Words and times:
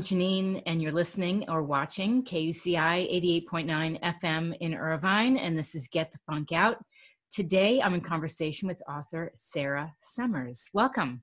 I'm 0.00 0.04
Janine, 0.04 0.62
and 0.64 0.80
you're 0.80 0.92
listening 0.92 1.44
or 1.46 1.62
watching 1.62 2.24
KUCI 2.24 3.44
88.9 3.46 4.00
FM 4.00 4.56
in 4.60 4.72
Irvine, 4.72 5.36
and 5.36 5.58
this 5.58 5.74
is 5.74 5.88
Get 5.88 6.10
the 6.10 6.18
Funk 6.26 6.52
Out. 6.52 6.82
Today, 7.30 7.82
I'm 7.82 7.92
in 7.92 8.00
conversation 8.00 8.66
with 8.66 8.80
author 8.88 9.30
Sarah 9.34 9.92
Summers. 10.00 10.70
Welcome. 10.72 11.22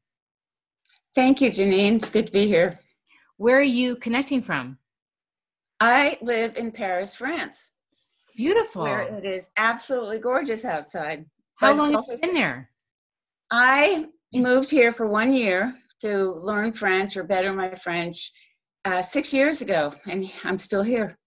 Thank 1.16 1.41
you, 1.41 1.49
Janine. 1.49 1.95
It's 1.95 2.11
good 2.11 2.27
to 2.27 2.31
be 2.31 2.45
here. 2.45 2.79
Where 3.38 3.57
are 3.57 3.63
you 3.63 3.95
connecting 3.95 4.43
from? 4.43 4.77
I 5.80 6.20
live 6.21 6.55
in 6.55 6.71
Paris, 6.71 7.16
France. 7.16 7.71
Beautiful. 8.35 8.84
Where 8.84 9.02
it 9.02 9.25
is 9.25 9.49
absolutely 9.57 10.20
gorgeous 10.20 10.66
outside. 10.66 11.25
How 11.55 11.73
long 11.73 11.94
have 11.94 12.03
you 12.07 12.17
been 12.20 12.35
there? 12.35 12.70
I 13.49 14.05
moved 14.31 14.70
here 14.70 14.94
for 14.94 15.07
one 15.07 15.34
year 15.34 15.73
to 16.02 16.34
learn 16.34 16.73
French 16.73 17.17
or 17.17 17.23
better 17.23 17.52
my 17.53 17.73
French 17.73 18.31
uh, 18.88 19.02
six 19.02 19.34
years 19.34 19.62
ago, 19.62 19.94
and 20.08 20.32
I'm 20.44 20.58
still 20.58 20.84
here. 20.84 21.18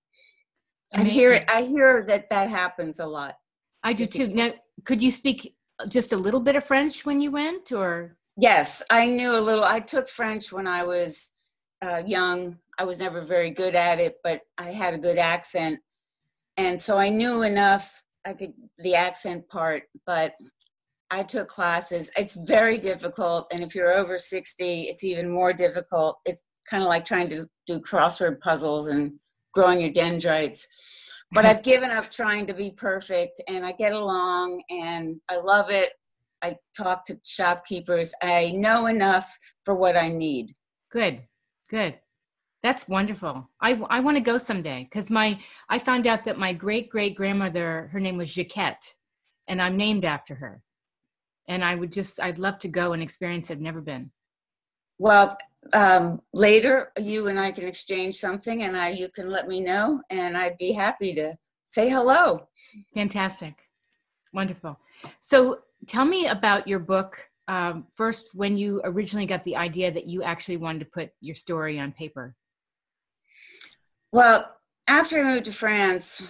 Amazing. 0.95 1.11
I 1.11 1.15
hear 1.15 1.45
I 1.49 1.63
hear 1.63 2.05
that 2.09 2.31
that 2.31 2.49
happens 2.49 3.01
a 3.01 3.07
lot. 3.07 3.35
I 3.83 3.93
do 3.93 4.07
too. 4.07 4.29
Now, 4.29 4.51
could 4.85 5.03
you 5.03 5.11
speak 5.11 5.55
just 5.89 6.13
a 6.13 6.17
little 6.17 6.41
bit 6.41 6.57
of 6.57 6.65
French 6.65 7.05
when 7.05 7.21
you 7.21 7.31
went, 7.31 7.73
or? 7.73 8.17
Yes, 8.37 8.83
I 8.91 9.07
knew 9.07 9.37
a 9.37 9.41
little. 9.41 9.65
I 9.65 9.81
took 9.81 10.09
French 10.09 10.53
when 10.53 10.67
I 10.67 10.83
was 10.85 11.33
uh, 11.83 12.03
young. 12.07 12.57
I 12.79 12.85
was 12.85 12.99
never 12.99 13.23
very 13.23 13.51
good 13.51 13.75
at 13.75 14.01
it, 14.01 14.17
but 14.25 14.41
I 14.57 14.71
had 14.71 14.95
a 14.95 14.99
good 14.99 15.19
accent, 15.19 15.79
and 16.57 16.81
so 16.81 16.97
I 16.97 17.11
knew 17.11 17.43
enough. 17.43 18.05
I 18.27 18.33
could 18.33 18.53
the 18.79 18.95
accent 18.95 19.47
part, 19.49 19.83
but 20.07 20.33
I 21.11 21.23
took 21.23 21.49
classes. 21.49 22.11
It's 22.17 22.35
very 22.35 22.79
difficult, 22.79 23.47
and 23.53 23.63
if 23.63 23.75
you're 23.75 23.93
over 23.93 24.17
60, 24.17 24.83
it's 24.83 25.05
even 25.05 25.29
more 25.29 25.53
difficult. 25.53 26.19
It's 26.25 26.43
kind 26.71 26.83
of 26.83 26.89
like 26.89 27.05
trying 27.05 27.29
to 27.31 27.49
do 27.67 27.81
crossword 27.81 28.41
puzzles 28.41 28.89
and 28.89 29.13
growing 29.53 29.81
your 29.81 29.91
dendrites. 29.91 30.67
But 31.33 31.45
mm-hmm. 31.45 31.59
I've 31.59 31.63
given 31.63 31.91
up 31.91 32.11
trying 32.11 32.47
to 32.47 32.55
be 32.55 32.71
perfect, 32.71 33.41
and 33.49 33.65
I 33.65 33.73
get 33.73 33.93
along, 33.93 34.63
and 34.71 35.21
I 35.29 35.37
love 35.37 35.71
it. 35.71 35.91
I 36.43 36.57
talk 36.77 37.05
to 37.07 37.17
shopkeepers. 37.25 38.15
I 38.23 38.53
know 38.55 38.87
enough 38.87 39.29
for 39.65 39.75
what 39.75 39.97
I 39.97 40.09
need. 40.09 40.55
Good, 40.91 41.23
good. 41.69 41.99
That's 42.63 42.89
wonderful. 42.89 43.49
I, 43.61 43.81
I 43.89 44.01
want 44.01 44.17
to 44.17 44.23
go 44.23 44.39
someday 44.39 44.89
because 44.91 45.11
my 45.11 45.39
I 45.69 45.79
found 45.79 46.07
out 46.07 46.25
that 46.25 46.39
my 46.39 46.53
great 46.53 46.91
great 46.91 47.15
grandmother 47.15 47.89
her 47.93 48.01
name 48.01 48.17
was 48.17 48.31
Jaquette, 48.31 48.95
and 49.49 49.63
I'm 49.63 49.77
named 49.77 50.05
after 50.05 50.35
her 50.35 50.63
and 51.51 51.65
I 51.65 51.75
would 51.75 51.93
just 51.93 52.21
I'd 52.21 52.39
love 52.39 52.59
to 52.61 52.69
go 52.69 52.93
and 52.93 53.03
experience 53.03 53.51
it. 53.51 53.55
I've 53.55 53.61
never 53.61 53.81
been. 53.81 54.13
Well, 54.99 55.37
um, 55.73 56.21
later 56.33 56.91
you 57.01 57.29
and 57.29 57.39
I 57.39 57.51
can 57.53 57.67
exchange 57.67 58.17
something, 58.17 58.63
and 58.63 58.77
I 58.77 58.91
you 58.91 59.09
can 59.09 59.31
let 59.31 59.49
me 59.49 59.61
know, 59.61 60.03
and 60.11 60.37
I'd 60.37 60.59
be 60.59 60.73
happy 60.73 61.15
to 61.15 61.35
say 61.67 61.89
hello. 61.89 62.49
Fantastic, 62.95 63.55
wonderful. 64.33 64.79
So 65.21 65.61
tell 65.87 66.05
me 66.05 66.27
about 66.27 66.67
your 66.67 66.79
book. 66.79 67.27
Um, 67.49 67.87
first, 67.97 68.31
when 68.35 68.57
you 68.57 68.81
originally 68.85 69.27
got 69.27 69.45
the 69.45 69.57
idea 69.57 69.91
that 69.91 70.07
you 70.07 70.23
actually 70.23 70.57
wanted 70.57 70.81
to 70.81 70.85
put 70.87 71.11
your 71.21 71.35
story 71.35 71.79
on 71.81 71.93
paper. 71.93 72.37
Well, 74.13 74.49
after 74.87 75.19
I 75.19 75.35
moved 75.35 75.47
to 75.47 75.53
France, 75.53 76.25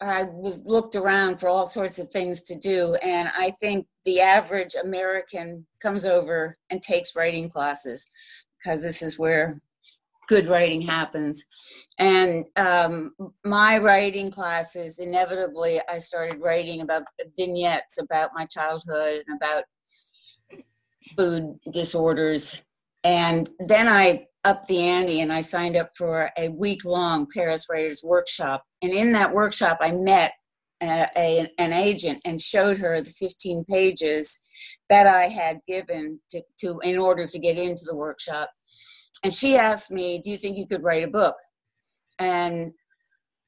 I 0.00 0.24
was 0.24 0.58
looked 0.64 0.96
around 0.96 1.38
for 1.38 1.48
all 1.48 1.66
sorts 1.66 2.00
of 2.00 2.10
things 2.10 2.42
to 2.42 2.56
do, 2.56 2.96
and 2.96 3.30
I 3.36 3.52
think 3.60 3.86
the 4.04 4.20
average 4.20 4.74
American 4.74 5.64
comes 5.80 6.04
over 6.04 6.58
and 6.70 6.82
takes 6.82 7.14
writing 7.14 7.48
classes 7.48 8.08
because 8.62 8.82
this 8.82 9.02
is 9.02 9.18
where 9.18 9.60
good 10.28 10.46
writing 10.46 10.80
happens. 10.80 11.44
And 11.98 12.44
um, 12.56 13.12
my 13.44 13.78
writing 13.78 14.30
classes, 14.30 14.98
inevitably, 14.98 15.80
I 15.88 15.98
started 15.98 16.40
writing 16.40 16.80
about 16.80 17.02
vignettes 17.38 17.98
about 17.98 18.30
my 18.34 18.46
childhood 18.46 19.22
and 19.26 19.36
about 19.36 19.64
food 21.16 21.58
disorders. 21.70 22.62
And 23.04 23.50
then 23.66 23.88
I 23.88 24.26
upped 24.44 24.68
the 24.68 24.80
ante 24.80 25.20
and 25.20 25.32
I 25.32 25.40
signed 25.40 25.76
up 25.76 25.90
for 25.96 26.30
a 26.38 26.48
week 26.48 26.84
long 26.84 27.26
Paris 27.32 27.66
Writers 27.70 28.02
Workshop. 28.02 28.64
And 28.80 28.92
in 28.92 29.12
that 29.12 29.32
workshop, 29.32 29.78
I 29.80 29.92
met 29.92 30.32
a, 30.82 31.06
a, 31.16 31.52
an 31.58 31.72
agent 31.72 32.20
and 32.24 32.40
showed 32.40 32.78
her 32.78 33.00
the 33.00 33.10
15 33.10 33.64
pages 33.64 34.40
that 34.88 35.06
I 35.06 35.24
had 35.24 35.58
given 35.66 36.20
to, 36.30 36.42
to 36.60 36.80
in 36.80 36.98
order 36.98 37.26
to 37.26 37.38
get 37.38 37.58
into 37.58 37.84
the 37.84 37.94
workshop. 37.96 38.50
And 39.24 39.32
she 39.32 39.56
asked 39.56 39.90
me, 39.90 40.18
"Do 40.18 40.30
you 40.30 40.38
think 40.38 40.56
you 40.56 40.66
could 40.66 40.82
write 40.82 41.04
a 41.04 41.08
book?" 41.10 41.36
And 42.18 42.72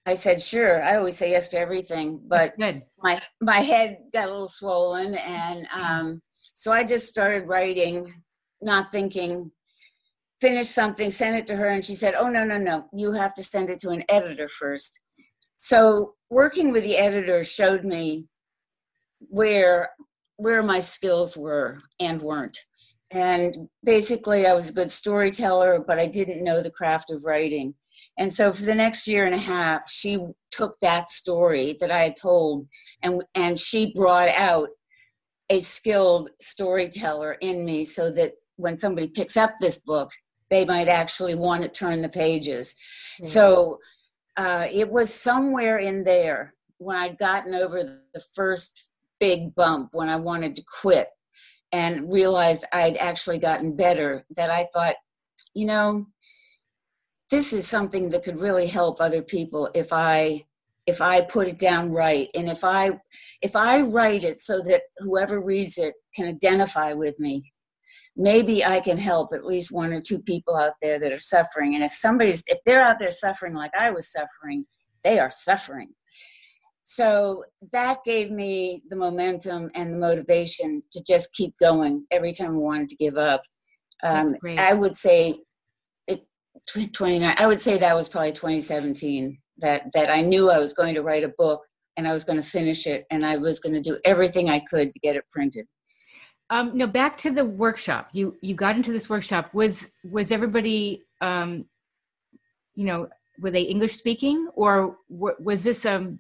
I 0.07 0.15
said, 0.15 0.41
"Sure." 0.43 0.83
I 0.83 0.97
always 0.97 1.17
say 1.17 1.31
yes 1.31 1.49
to 1.51 1.59
everything, 1.59 2.21
but 2.27 2.55
my 3.03 3.21
my 3.41 3.61
head 3.61 3.99
got 4.13 4.29
a 4.29 4.33
little 4.33 4.49
swollen, 4.49 5.15
and 5.17 5.67
um, 5.75 6.23
so 6.55 6.73
I 6.73 6.85
just 6.85 7.09
started 7.09 7.49
writing, 7.49 8.13
not 8.61 8.93
thinking. 8.93 9.51
Finished 10.41 10.73
something, 10.73 11.11
sent 11.11 11.37
it 11.37 11.47
to 11.47 11.57
her, 11.57 11.69
and 11.69 11.85
she 11.85 11.95
said, 11.95 12.15
"Oh 12.15 12.29
no, 12.29 12.45
no, 12.45 12.59
no! 12.59 12.87
You 12.93 13.13
have 13.13 13.33
to 13.35 13.43
send 13.43 13.71
it 13.71 13.79
to 13.81 13.91
an 13.91 14.05
editor 14.11 14.49
first. 14.49 15.01
So 15.57 16.15
working 16.29 16.71
with 16.71 16.85
the 16.85 16.99
editor 16.99 17.43
showed 17.45 17.85
me 17.85 18.27
where 19.21 19.91
where 20.37 20.63
my 20.63 20.81
skills 20.81 21.37
were 21.37 21.81
and 22.01 22.21
weren't. 22.21 22.59
And 23.11 23.69
basically, 23.85 24.47
I 24.47 24.55
was 24.55 24.71
a 24.71 24.75
good 24.75 24.91
storyteller, 24.91 25.85
but 25.87 25.99
I 25.99 26.07
didn't 26.07 26.43
know 26.43 26.63
the 26.63 26.71
craft 26.71 27.11
of 27.11 27.25
writing. 27.25 27.75
And 28.19 28.33
so, 28.33 28.53
for 28.53 28.63
the 28.63 28.75
next 28.75 29.07
year 29.07 29.25
and 29.25 29.35
a 29.35 29.39
half, 29.39 29.89
she 29.89 30.19
took 30.51 30.77
that 30.81 31.11
story 31.11 31.77
that 31.81 31.91
I 31.91 31.99
had 31.99 32.17
told, 32.17 32.67
and 33.03 33.23
and 33.35 33.59
she 33.59 33.93
brought 33.95 34.31
out 34.31 34.69
a 35.51 35.61
skilled 35.61 36.31
storyteller 36.41 37.37
in 37.41 37.65
me, 37.65 37.85
so 37.85 38.11
that 38.11 38.33
when 38.57 38.79
somebody 38.79 39.09
picks 39.09 39.37
up 39.37 39.55
this 39.61 39.79
book, 39.79 40.11
they 40.51 40.65
might 40.65 40.89
actually 40.89 41.35
want 41.35 41.63
to 41.63 41.69
turn 41.69 42.03
the 42.03 42.09
pages. 42.09 42.75
Mm-hmm. 43.21 43.31
So 43.31 43.79
uh, 44.37 44.67
it 44.73 44.89
was 44.89 45.13
somewhere 45.13 45.79
in 45.79 46.05
there 46.05 46.55
when 46.79 46.97
I'd 46.97 47.19
gotten 47.19 47.55
over 47.55 47.83
the 47.83 48.23
first 48.35 48.84
big 49.25 49.55
bump 49.55 49.91
when 49.93 50.11
I 50.11 50.17
wanted 50.17 50.55
to 50.57 50.65
quit 50.83 51.09
and 51.73 52.13
realized 52.13 52.65
I'd 52.73 52.99
actually 52.99 53.39
gotten 53.39 53.75
better 53.75 54.25
that 54.37 54.51
I 54.51 54.67
thought, 54.73 54.97
you 55.55 55.65
know, 55.65 56.07
this 57.31 57.55
is 57.55 57.67
something 57.67 58.11
that 58.11 58.23
could 58.23 58.39
really 58.39 58.67
help 58.67 59.01
other 59.01 59.23
people 59.23 59.71
if 59.75 59.93
I 59.93 60.45
if 60.87 61.01
I 61.01 61.23
put 61.23 61.49
it 61.49 61.59
down 61.59 61.91
right 61.91 62.29
and 62.35 62.51
if 62.51 62.63
I 62.63 63.01
if 63.41 63.57
I 63.57 63.81
write 63.81 64.23
it 64.23 64.39
so 64.41 64.61
that 64.61 64.83
whoever 64.99 65.41
reads 65.41 65.79
it 65.79 65.95
can 66.15 66.27
identify 66.27 66.93
with 66.93 67.19
me 67.19 67.55
maybe 68.17 68.65
I 68.65 68.81
can 68.81 68.99
help 68.99 69.31
at 69.33 69.47
least 69.47 69.73
one 69.73 69.93
or 69.93 70.01
two 70.01 70.21
people 70.21 70.57
out 70.57 70.75
there 70.81 71.01
that 71.01 71.13
are 71.13 71.19
suffering. 71.19 71.75
And 71.75 71.83
if 71.83 71.93
somebody's, 71.93 72.45
if 72.47 72.59
they're 72.65 72.83
out 72.83 72.99
there 72.99 73.11
suffering 73.11 73.55
like 73.55 73.73
I 73.77 73.91
was 73.91 74.13
suffering, 74.13 74.67
they 75.03 75.19
are 75.19 75.31
suffering. 75.31 75.91
So 76.85 77.45
that 77.73 78.05
gave 78.05 78.31
me 78.31 78.83
the 78.91 78.97
momentum 78.97 79.71
and 79.75 79.93
the 79.93 79.99
motivation 79.99 80.83
to 80.93 81.03
just 81.03 81.33
keep 81.33 81.55
going 81.59 82.07
every 82.11 82.33
time 82.33 82.51
I 82.51 82.59
wanted 82.59 82.91
to 82.91 82.97
give 82.97 83.17
up. 83.17 83.43
Um, 84.03 84.35
I 84.59 84.75
would 84.75 84.95
say 84.95 85.41
it's 86.07 86.27
29. 86.69 87.35
I 87.39 87.47
would 87.47 87.61
say 87.61 87.79
that 87.79 87.97
was 87.97 88.09
probably 88.09 88.33
2017 88.33 89.39
that 89.59 89.85
that 89.95 90.11
I 90.11 90.21
knew 90.21 90.51
I 90.51 90.59
was 90.59 90.75
going 90.75 90.95
to 90.95 91.03
write 91.03 91.25
a 91.25 91.33
book 91.39 91.63
and 91.97 92.07
I 92.07 92.13
was 92.13 92.25
going 92.25 92.41
to 92.43 92.49
finish 92.49 92.87
it 92.87 93.07
and 93.11 93.25
I 93.25 93.39
was 93.39 93.61
going 93.61 93.75
to 93.75 93.81
do 93.81 93.99
everything 94.05 94.51
I 94.51 94.61
could 94.69 94.93
to 94.93 94.99
get 95.01 95.17
it 95.17 95.25
printed. 95.31 95.67
Um, 96.51 96.77
no, 96.77 96.87
back 96.87 97.17
to 97.19 97.31
the 97.31 97.47
workshop. 97.47 98.11
You 98.13 98.37
you 98.43 98.55
got 98.55 98.77
into 98.77 98.93
this 98.93 99.09
workshop. 99.09 99.55
Was 99.55 99.89
was 100.05 100.31
everybody, 100.31 101.03
um, 101.23 101.65
you 102.75 102.85
know, 102.85 103.09
were 103.41 103.51
they 103.51 103.63
English 103.63 103.97
speaking, 103.97 104.49
or 104.55 104.99
was 105.09 105.65
this 105.65 105.87
um, 105.87 106.19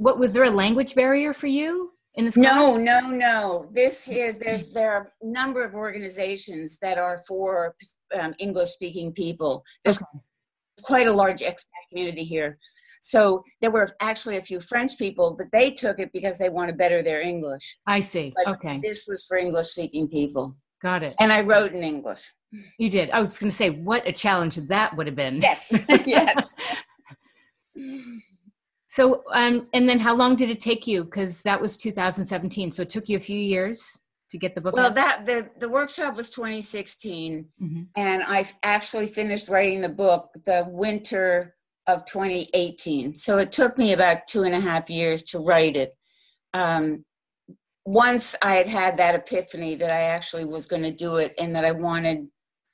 what 0.00 0.18
was 0.18 0.32
there 0.32 0.44
a 0.44 0.50
language 0.50 0.94
barrier 0.94 1.34
for 1.34 1.46
you 1.46 1.92
in 2.14 2.24
this? 2.24 2.36
No, 2.36 2.76
no, 2.78 3.00
no. 3.00 3.66
This 3.70 4.08
is 4.08 4.38
there's 4.38 4.72
there 4.72 4.90
are 4.92 5.12
a 5.22 5.26
number 5.26 5.62
of 5.62 5.74
organizations 5.74 6.78
that 6.80 6.96
are 6.96 7.20
for 7.28 7.74
um, 8.18 8.34
English 8.38 8.70
speaking 8.70 9.12
people. 9.12 9.62
There's 9.84 9.98
okay. 9.98 10.06
quite 10.82 11.06
a 11.06 11.12
large 11.12 11.40
expat 11.40 11.82
community 11.90 12.24
here. 12.24 12.58
So 13.02 13.44
there 13.60 13.70
were 13.70 13.94
actually 14.00 14.38
a 14.38 14.42
few 14.42 14.58
French 14.58 14.96
people, 14.98 15.34
but 15.36 15.48
they 15.52 15.70
took 15.70 15.98
it 15.98 16.10
because 16.14 16.38
they 16.38 16.48
want 16.48 16.70
to 16.70 16.74
better 16.74 17.02
their 17.02 17.20
English. 17.20 17.76
I 17.86 18.00
see. 18.00 18.32
But 18.36 18.54
okay. 18.54 18.80
This 18.82 19.04
was 19.06 19.24
for 19.26 19.36
English 19.36 19.68
speaking 19.68 20.08
people. 20.08 20.56
Got 20.82 21.02
it. 21.02 21.14
And 21.20 21.30
I 21.30 21.42
wrote 21.42 21.74
in 21.74 21.82
English. 21.82 22.22
You 22.78 22.88
did. 22.88 23.10
I 23.10 23.20
was 23.20 23.38
going 23.38 23.50
to 23.50 23.56
say, 23.56 23.68
what 23.70 24.08
a 24.08 24.12
challenge 24.12 24.56
that 24.56 24.96
would 24.96 25.06
have 25.06 25.16
been. 25.16 25.40
Yes. 25.42 25.78
yes. 26.06 26.54
so, 28.90 29.22
um, 29.32 29.68
and 29.72 29.88
then 29.88 29.98
how 30.00 30.14
long 30.14 30.34
did 30.36 30.50
it 30.50 30.60
take 30.60 30.86
you? 30.86 31.04
Because 31.04 31.42
that 31.42 31.60
was 31.60 31.76
2017. 31.76 32.72
So 32.72 32.82
it 32.82 32.90
took 32.90 33.08
you 33.08 33.16
a 33.16 33.20
few 33.20 33.38
years. 33.38 33.98
to 34.30 34.38
get 34.38 34.54
the 34.54 34.60
book 34.60 34.74
well 34.76 34.86
out? 34.86 34.94
that 34.94 35.26
the 35.26 35.50
the 35.58 35.68
workshop 35.68 36.14
was 36.14 36.30
2016 36.30 37.44
Mhm. 37.60 37.86
and 37.96 38.22
i 38.28 38.48
actually 38.62 39.08
finished 39.08 39.48
writing 39.48 39.80
the 39.80 39.88
book 39.88 40.30
the 40.44 40.64
winter 40.68 41.56
of 41.88 42.04
2018 42.04 43.16
so 43.16 43.38
it 43.38 43.50
took 43.50 43.76
me 43.76 43.92
about 43.92 44.28
two 44.28 44.44
and 44.44 44.54
a 44.54 44.60
half 44.60 44.88
years 44.88 45.24
to 45.24 45.40
write 45.40 45.76
it 45.76 45.96
um, 46.54 47.04
once 47.84 48.36
i 48.40 48.54
had 48.54 48.68
had 48.68 48.96
that 48.98 49.16
epiphany 49.16 49.74
that 49.74 49.90
i 49.90 50.02
actually 50.16 50.44
was 50.44 50.68
going 50.68 50.84
to 50.84 50.92
do 50.92 51.16
it 51.16 51.34
and 51.40 51.50
that 51.56 51.64
i 51.64 51.72
wanted 51.72 52.28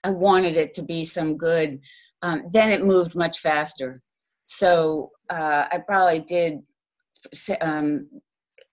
i 0.04 0.10
wanted 0.10 0.56
it 0.56 0.74
to 0.74 0.82
be 0.82 1.02
some 1.04 1.38
good 1.38 1.80
um, 2.20 2.42
then 2.52 2.70
it 2.70 2.84
moved 2.84 3.14
much 3.14 3.38
faster 3.38 4.02
so 4.44 5.10
uh, 5.31 5.64
i 5.73 5.78
probably 5.87 6.20
did 6.20 6.61
um, 7.61 8.08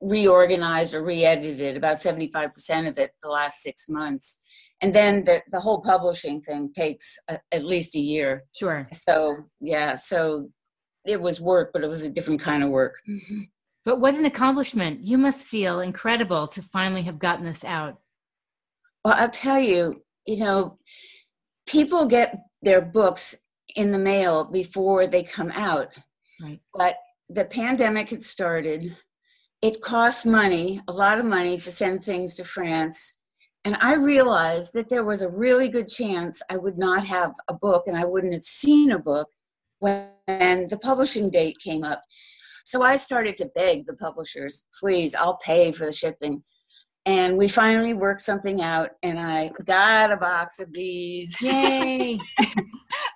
reorganized 0.01 0.93
or 0.93 1.03
re-edited 1.03 1.77
about 1.77 1.97
75% 1.97 2.87
of 2.87 2.97
it 2.99 3.11
the 3.23 3.29
last 3.29 3.61
six 3.61 3.87
months 3.89 4.39
and 4.81 4.93
then 4.93 5.23
the, 5.23 5.41
the 5.51 5.59
whole 5.61 5.81
publishing 5.81 6.41
thing 6.41 6.71
takes 6.75 7.17
a, 7.29 7.39
at 7.53 7.63
least 7.63 7.95
a 7.95 7.99
year 7.99 8.43
Sure. 8.55 8.87
so 8.91 9.37
yeah 9.61 9.95
so 9.95 10.49
it 11.05 11.19
was 11.19 11.39
work 11.41 11.71
but 11.73 11.83
it 11.83 11.87
was 11.89 12.03
a 12.03 12.09
different 12.09 12.41
kind 12.41 12.63
of 12.63 12.69
work 12.69 12.95
But 13.85 13.99
what 13.99 14.15
an 14.15 14.23
accomplishment. 14.25 15.01
You 15.03 15.17
must 15.17 15.45
feel 15.45 15.81
incredible 15.81 16.47
to 16.49 16.61
finally 16.61 17.01
have 17.03 17.19
gotten 17.19 17.45
this 17.45 17.63
out. 17.65 17.97
well 19.03 19.15
i'll 19.17 19.29
tell 19.29 19.59
you 19.59 20.01
you 20.27 20.37
know 20.37 20.77
people 21.67 22.05
get 22.05 22.35
their 22.61 22.81
books 22.81 23.35
in 23.75 23.91
the 23.91 23.97
mail 23.97 24.43
before 24.45 25.07
they 25.07 25.23
come 25.23 25.51
out 25.51 25.87
Right. 26.41 26.59
but 26.73 26.95
the 27.29 27.45
pandemic 27.45 28.09
had 28.09 28.21
started. 28.21 28.95
It 29.61 29.81
costs 29.81 30.25
money 30.25 30.81
a 30.87 30.91
lot 30.91 31.19
of 31.19 31.25
money 31.25 31.57
to 31.57 31.71
send 31.71 32.03
things 32.03 32.35
to 32.35 32.43
france. 32.43 33.19
And 33.65 33.77
i 33.77 33.93
realized 33.93 34.73
that 34.73 34.89
there 34.89 35.05
was 35.05 35.21
a 35.21 35.29
really 35.29 35.69
good 35.69 35.87
chance 35.87 36.41
i 36.49 36.57
would 36.57 36.77
not 36.77 37.05
have 37.05 37.31
a 37.47 37.53
book 37.53 37.83
and 37.87 37.97
i 37.97 38.05
wouldn't 38.05 38.33
have 38.33 38.43
seen 38.43 38.91
a 38.91 38.99
book 38.99 39.29
when 39.79 40.67
the 40.69 40.79
publishing 40.81 41.29
date 41.29 41.57
came 41.59 41.83
up. 41.83 42.01
So 42.65 42.81
i 42.81 42.95
started 42.97 43.37
to 43.37 43.51
beg 43.55 43.85
the 43.85 43.95
publishers 43.95 44.67
please 44.79 45.15
i'll 45.15 45.37
pay 45.37 45.71
for 45.71 45.85
the 45.85 45.91
shipping 45.91 46.43
and 47.05 47.37
we 47.37 47.47
finally 47.47 47.93
worked 47.93 48.21
something 48.21 48.61
out 48.61 48.91
and 49.03 49.19
i 49.19 49.49
got 49.65 50.11
a 50.11 50.17
box 50.17 50.59
of 50.59 50.71
these 50.73 51.39
Yay. 51.41 52.17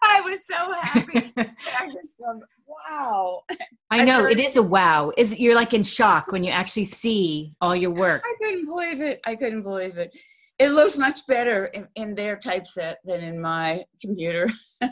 i 0.03 0.21
was 0.21 0.45
so 0.45 0.55
happy 0.81 1.33
i 1.37 1.85
just 1.87 2.17
thought, 2.17 2.35
wow 2.67 3.41
I 3.89 4.01
I 4.01 4.03
know 4.05 4.19
it 4.19 4.23
started- 4.23 4.45
is 4.45 4.57
a 4.57 4.63
wow. 4.63 5.11
Is 5.17 5.39
you're 5.39 5.55
like 5.55 5.73
in 5.73 5.83
shock 5.83 6.31
when 6.33 6.43
you 6.43 6.51
actually 6.51 6.83
see 6.85 7.53
all 7.61 7.73
your 7.73 7.91
work. 7.91 8.21
I 8.25 8.33
couldn't 8.43 8.65
believe 8.65 8.99
it. 8.99 9.21
I 9.25 9.33
couldn't 9.35 9.63
believe 9.63 9.97
it. 9.97 10.13
It 10.59 10.71
looks 10.71 10.97
much 10.97 11.25
better 11.25 11.67
in, 11.67 11.87
in 11.95 12.13
their 12.13 12.35
typeset 12.35 12.97
than 13.05 13.21
in 13.21 13.39
my 13.39 13.85
computer. 14.01 14.49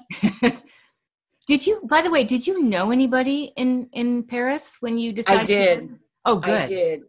did 1.48 1.68
you 1.68 1.82
by 1.90 2.02
the 2.02 2.10
way, 2.10 2.24
did 2.24 2.48
you 2.48 2.64
know 2.64 2.92
anybody 2.92 3.52
in 3.58 3.90
in 3.94 4.24
Paris 4.24 4.78
when 4.80 4.98
you 4.98 5.12
decided 5.12 5.42
I 5.42 5.44
to- 5.44 5.54
did. 5.54 6.00
Oh 6.24 6.38
good. 6.38 6.62
I 6.62 6.66
did. 6.66 7.02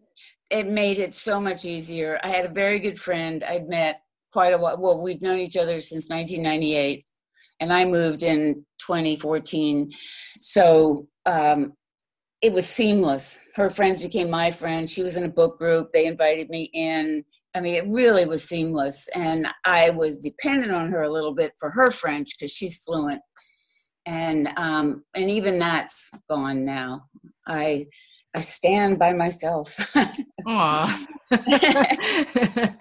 It 0.50 0.68
made 0.68 0.98
it 0.98 1.12
so 1.14 1.40
much 1.40 1.64
easier. 1.64 2.20
I 2.22 2.28
had 2.28 2.44
a 2.44 2.52
very 2.52 2.78
good 2.78 2.98
friend 2.98 3.42
I'd 3.44 3.68
met 3.68 4.00
quite 4.32 4.52
a 4.52 4.58
while. 4.58 4.78
Well, 4.78 5.00
we've 5.00 5.22
known 5.22 5.38
each 5.38 5.56
other 5.56 5.80
since 5.80 6.08
1998, 6.08 7.04
and 7.60 7.72
I 7.72 7.84
moved 7.84 8.22
in 8.22 8.64
2014. 8.78 9.90
So 10.38 11.08
um, 11.24 11.72
it 12.42 12.52
was 12.52 12.68
seamless. 12.68 13.38
Her 13.54 13.70
friends 13.70 14.00
became 14.00 14.30
my 14.30 14.50
friends. 14.50 14.92
She 14.92 15.02
was 15.02 15.16
in 15.16 15.24
a 15.24 15.28
book 15.28 15.58
group. 15.58 15.92
They 15.92 16.06
invited 16.06 16.50
me 16.50 16.70
in. 16.74 17.24
I 17.54 17.60
mean, 17.60 17.74
it 17.74 17.88
really 17.88 18.26
was 18.26 18.44
seamless. 18.44 19.08
And 19.14 19.48
I 19.64 19.90
was 19.90 20.18
dependent 20.18 20.72
on 20.72 20.90
her 20.90 21.02
a 21.02 21.12
little 21.12 21.34
bit 21.34 21.52
for 21.58 21.70
her 21.70 21.90
French 21.90 22.38
because 22.38 22.52
she's 22.52 22.76
fluent. 22.78 23.22
And 24.04 24.48
um, 24.56 25.02
and 25.16 25.30
even 25.30 25.58
that's 25.58 26.10
gone 26.30 26.64
now. 26.64 27.06
I 27.48 27.86
I 28.36 28.40
stand 28.40 28.98
by 28.98 29.14
myself. 29.14 29.74
Aw. 30.46 31.06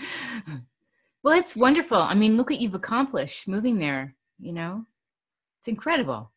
well, 1.24 1.40
it's 1.40 1.56
wonderful. 1.56 1.98
I 1.98 2.14
mean, 2.14 2.36
look 2.36 2.50
what 2.50 2.60
you've 2.60 2.76
accomplished 2.76 3.48
moving 3.48 3.80
there, 3.80 4.16
you 4.38 4.52
know? 4.52 4.86
It's 5.62 5.70
incredible. 5.70 6.34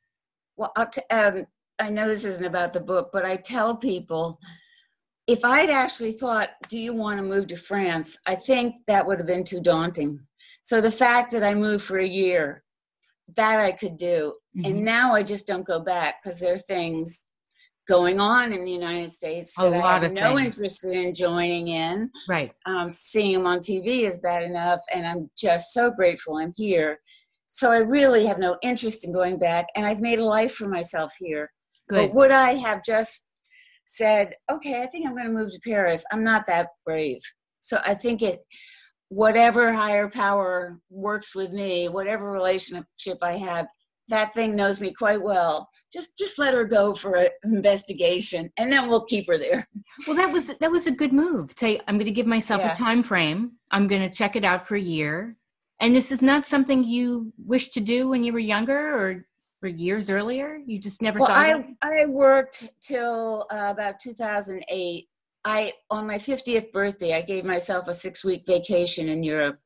Well, 0.56 0.70
I'll 0.76 0.88
t- 0.88 1.02
um, 1.10 1.46
I 1.80 1.90
know 1.90 2.06
this 2.06 2.24
isn't 2.24 2.46
about 2.46 2.72
the 2.72 2.78
book, 2.80 3.10
but 3.12 3.24
I 3.24 3.34
tell 3.34 3.74
people 3.74 4.38
if 5.26 5.44
I'd 5.44 5.68
actually 5.68 6.12
thought, 6.12 6.50
do 6.68 6.78
you 6.78 6.92
want 6.92 7.18
to 7.18 7.24
move 7.24 7.48
to 7.48 7.56
France? 7.56 8.18
I 8.24 8.36
think 8.36 8.76
that 8.86 9.04
would 9.04 9.18
have 9.18 9.26
been 9.26 9.42
too 9.42 9.60
daunting. 9.60 10.20
So 10.62 10.80
the 10.80 10.92
fact 10.92 11.32
that 11.32 11.42
I 11.42 11.54
moved 11.54 11.84
for 11.84 11.98
a 11.98 12.06
year, 12.06 12.62
that 13.34 13.58
I 13.58 13.72
could 13.72 13.96
do. 13.96 14.34
Mhm. 14.56 14.66
And 14.70 14.84
now 14.84 15.12
I 15.12 15.24
just 15.24 15.48
don't 15.48 15.66
go 15.66 15.80
back 15.80 16.22
because 16.22 16.38
there 16.38 16.54
are 16.54 16.58
things 16.58 17.24
going 17.88 18.20
on 18.20 18.52
in 18.52 18.64
the 18.64 18.70
United 18.70 19.10
States 19.10 19.52
A 19.58 19.70
that 19.70 19.84
I 19.84 19.94
have 19.94 20.02
of 20.02 20.12
no 20.12 20.36
things. 20.36 20.60
interest 20.60 20.84
in 20.84 21.14
joining 21.14 21.68
in. 21.68 22.10
Right. 22.28 22.52
um, 22.66 22.90
seeing 22.90 23.32
them 23.34 23.46
on 23.46 23.58
TV 23.60 24.02
is 24.06 24.18
bad 24.18 24.42
enough, 24.42 24.80
and 24.92 25.06
I'm 25.06 25.30
just 25.36 25.72
so 25.72 25.90
grateful 25.90 26.36
I'm 26.36 26.52
here. 26.56 26.98
So 27.46 27.70
I 27.72 27.78
really 27.78 28.26
have 28.26 28.38
no 28.38 28.58
interest 28.62 29.06
in 29.06 29.12
going 29.12 29.38
back, 29.38 29.66
and 29.74 29.86
I've 29.86 30.00
made 30.00 30.18
a 30.18 30.24
life 30.24 30.54
for 30.54 30.68
myself 30.68 31.12
here. 31.18 31.50
Good. 31.88 32.08
But 32.08 32.14
would 32.14 32.30
I 32.30 32.52
have 32.52 32.84
just 32.84 33.24
said, 33.86 34.34
okay, 34.50 34.82
I 34.82 34.86
think 34.86 35.06
I'm 35.06 35.14
going 35.14 35.26
to 35.26 35.32
move 35.32 35.50
to 35.52 35.60
Paris? 35.64 36.04
I'm 36.12 36.22
not 36.22 36.44
that 36.46 36.68
brave. 36.84 37.20
So 37.60 37.80
I 37.84 37.94
think 37.94 38.20
it, 38.20 38.40
whatever 39.08 39.72
higher 39.72 40.10
power 40.10 40.78
works 40.90 41.34
with 41.34 41.52
me, 41.52 41.88
whatever 41.88 42.30
relationship 42.30 43.18
I 43.22 43.32
have, 43.38 43.66
that 44.08 44.34
thing 44.34 44.56
knows 44.56 44.80
me 44.80 44.92
quite 44.92 45.20
well. 45.22 45.68
Just 45.92 46.16
just 46.18 46.38
let 46.38 46.54
her 46.54 46.64
go 46.64 46.94
for 46.94 47.14
an 47.16 47.28
investigation, 47.44 48.50
and 48.56 48.72
then 48.72 48.88
we'll 48.88 49.04
keep 49.04 49.26
her 49.28 49.38
there. 49.38 49.66
Well, 50.06 50.16
that 50.16 50.32
was 50.32 50.48
that 50.58 50.70
was 50.70 50.86
a 50.86 50.90
good 50.92 51.12
move. 51.12 51.50
Say, 51.56 51.80
I'm 51.86 51.96
going 51.96 52.06
to 52.06 52.12
give 52.12 52.26
myself 52.26 52.60
Yeah. 52.60 52.72
a 52.72 52.76
time 52.76 53.02
frame. 53.02 53.52
I'm 53.70 53.88
going 53.88 54.02
to 54.08 54.14
check 54.16 54.36
it 54.36 54.44
out 54.44 54.66
for 54.66 54.76
a 54.76 54.80
year. 54.80 55.36
And 55.80 55.94
this 55.94 56.10
is 56.10 56.22
not 56.22 56.44
something 56.46 56.82
you 56.82 57.32
wished 57.44 57.72
to 57.74 57.80
do 57.80 58.08
when 58.08 58.24
you 58.24 58.32
were 58.32 58.38
younger 58.40 58.78
or 58.98 59.26
for 59.60 59.68
years 59.68 60.08
earlier. 60.10 60.60
You 60.66 60.78
just 60.78 61.02
never 61.02 61.18
Well, 61.18 61.28
thought. 61.28 61.36
I 61.82 62.02
I 62.02 62.06
worked 62.06 62.68
till 62.80 63.46
uh, 63.50 63.68
about 63.70 63.98
2008. 64.00 65.08
I 65.44 65.72
on 65.90 66.06
my 66.06 66.18
50th 66.18 66.72
birthday, 66.72 67.14
I 67.14 67.22
gave 67.22 67.44
myself 67.44 67.88
a 67.88 67.94
six 67.94 68.24
week 68.24 68.44
vacation 68.46 69.08
in 69.08 69.22
Europe. 69.22 69.58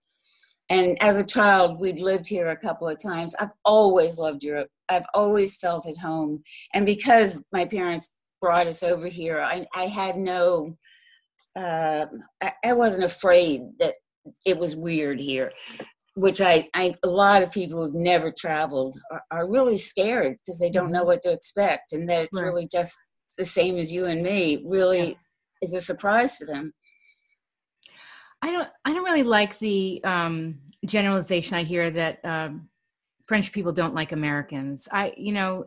And 0.71 1.01
as 1.03 1.19
a 1.19 1.27
child, 1.27 1.79
we'd 1.81 1.99
lived 2.01 2.27
here 2.27 2.49
a 2.49 2.57
couple 2.57 2.89
of 2.89 3.03
times. 3.03 3.35
I've 3.39 3.53
always 3.65 4.17
loved 4.19 4.43
Europe. 4.43 4.69
I've 4.89 5.07
always 5.15 5.57
felt 5.57 5.87
at 5.87 5.97
home. 5.99 6.43
And 6.75 6.87
because 6.87 7.43
my 7.53 7.65
parents 7.65 8.15
brought 8.41 8.67
us 8.67 8.83
over 8.83 9.07
here, 9.07 9.41
I, 9.41 9.67
I 9.75 9.85
had 9.87 10.17
no, 10.17 10.77
uh, 11.57 12.07
I, 12.43 12.53
I 12.65 12.73
wasn't 12.73 13.05
afraid 13.05 13.63
that 13.81 13.95
it 14.47 14.57
was 14.57 14.77
weird 14.77 15.21
here 15.21 15.53
which 16.15 16.41
I, 16.41 16.69
I 16.75 16.95
a 17.03 17.09
lot 17.09 17.43
of 17.43 17.51
people 17.51 17.83
who've 17.83 17.95
never 17.95 18.31
traveled 18.31 18.99
are, 19.11 19.23
are 19.31 19.49
really 19.51 19.77
scared 19.77 20.37
because 20.39 20.59
they 20.59 20.71
don't 20.71 20.93
know 20.93 21.05
what 21.05 21.23
to 21.23 21.33
expect 21.33 21.93
and 21.93 22.09
that 22.09 22.23
it's 22.25 22.39
Right. 22.39 22.49
really 22.49 22.69
just 22.71 22.97
the 23.39 23.45
same 23.45 23.79
as 23.79 23.93
you 23.93 24.07
and 24.07 24.23
me 24.23 24.63
really 24.67 25.09
Yes. 25.09 25.27
is 25.63 25.75
a 25.75 25.81
surprise 25.81 26.39
to 26.39 26.45
them 26.47 26.73
I 28.43 28.51
don't. 28.51 28.69
I 28.85 28.93
don't 28.93 29.05
really 29.05 29.23
like 29.23 29.59
the 29.61 30.03
um, 30.05 30.59
generalization 30.85 31.57
I 31.57 31.63
hear 31.63 31.91
that 31.91 32.25
um, 32.25 32.69
French 33.27 33.53
people 33.53 33.73
don't 33.73 33.95
like 33.95 34.13
Americans. 34.13 34.89
I, 34.93 35.15
you 35.17 35.33
know, 35.33 35.67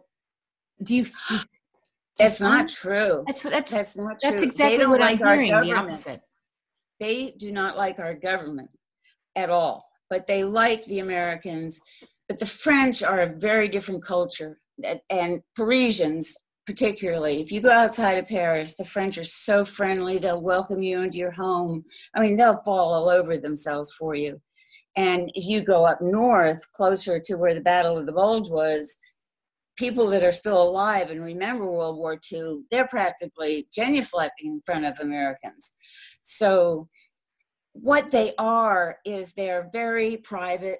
do 0.83 0.95
you? 0.95 1.05
Do 1.05 1.11
that's 2.17 2.39
you 2.39 2.47
not 2.47 2.69
true 2.69 3.23
That's 3.27 3.43
what. 3.43 3.51
That's 3.51 3.71
that's 3.71 3.97
not 3.97 4.19
true 4.19 4.31
that's 4.31 4.43
exactly 4.43 4.85
what 4.85 4.99
like 4.99 5.21
I'm 5.21 5.27
hearing. 5.27 5.51
The 5.51 5.57
government 5.57 5.89
opposite. 5.89 6.21
they 6.99 7.31
do 7.31 7.51
not 7.51 7.77
like 7.77 7.99
our 7.99 8.13
government 8.13 8.69
at 9.35 9.49
all 9.49 9.85
but 10.09 10.25
they 10.27 10.45
like 10.45 10.85
the 10.85 10.99
americans 10.99 11.81
but 12.29 12.39
the 12.39 12.45
french 12.45 13.03
are 13.03 13.21
a 13.21 13.35
very 13.35 13.67
different 13.67 14.01
culture 14.01 14.59
and 15.09 15.41
parisians 15.55 16.37
particularly 16.65 17.41
if 17.41 17.51
you 17.51 17.61
go 17.61 17.71
outside 17.71 18.17
of 18.17 18.27
paris 18.27 18.75
the 18.75 18.85
french 18.85 19.17
are 19.17 19.23
so 19.23 19.63
friendly 19.63 20.17
they'll 20.17 20.41
welcome 20.41 20.81
you 20.81 21.01
into 21.01 21.17
your 21.17 21.31
home. 21.31 21.83
I 22.15 22.21
mean 22.21 22.35
they'll 22.35 22.63
fall 22.63 22.93
all 22.93 23.09
over 23.09 23.37
themselves 23.37 23.93
for 23.93 24.15
you. 24.15 24.41
And 24.97 25.29
if 25.35 25.45
you 25.45 25.61
go 25.61 25.85
up 25.85 26.01
north 26.01 26.61
closer 26.73 27.19
to 27.19 27.35
where 27.35 27.53
the 27.53 27.61
battle 27.61 27.97
of 27.97 28.05
the 28.05 28.13
bulge 28.13 28.49
was 28.49 28.97
people 29.75 30.07
that 30.07 30.23
are 30.23 30.31
still 30.31 30.61
alive 30.61 31.09
and 31.09 31.21
remember 31.21 31.69
world 31.69 31.97
war 31.97 32.19
ii 32.31 32.61
they're 32.71 32.87
practically 32.87 33.67
genuflecting 33.77 34.45
in 34.45 34.61
front 34.65 34.85
of 34.85 34.99
americans. 34.99 35.75
So 36.21 36.87
what 37.75 38.09
they 38.09 38.33
are 38.37 38.97
is 39.05 39.33
they're 39.33 39.69
very 39.73 40.17
private. 40.17 40.79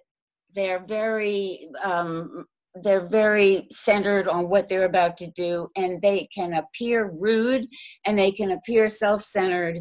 They're 0.54 0.86
very 0.86 1.68
um, 1.84 2.46
they're 2.84 3.08
very 3.08 3.68
centered 3.72 4.28
on 4.28 4.50
what 4.50 4.68
they're 4.68 4.86
about 4.86 5.18
to 5.18 5.32
do 5.32 5.68
and 5.76 6.02
they 6.02 6.28
can 6.34 6.54
appear 6.54 7.12
rude 7.20 7.66
and 8.06 8.18
they 8.18 8.32
can 8.32 8.52
appear 8.52 8.88
self-centered. 8.88 9.80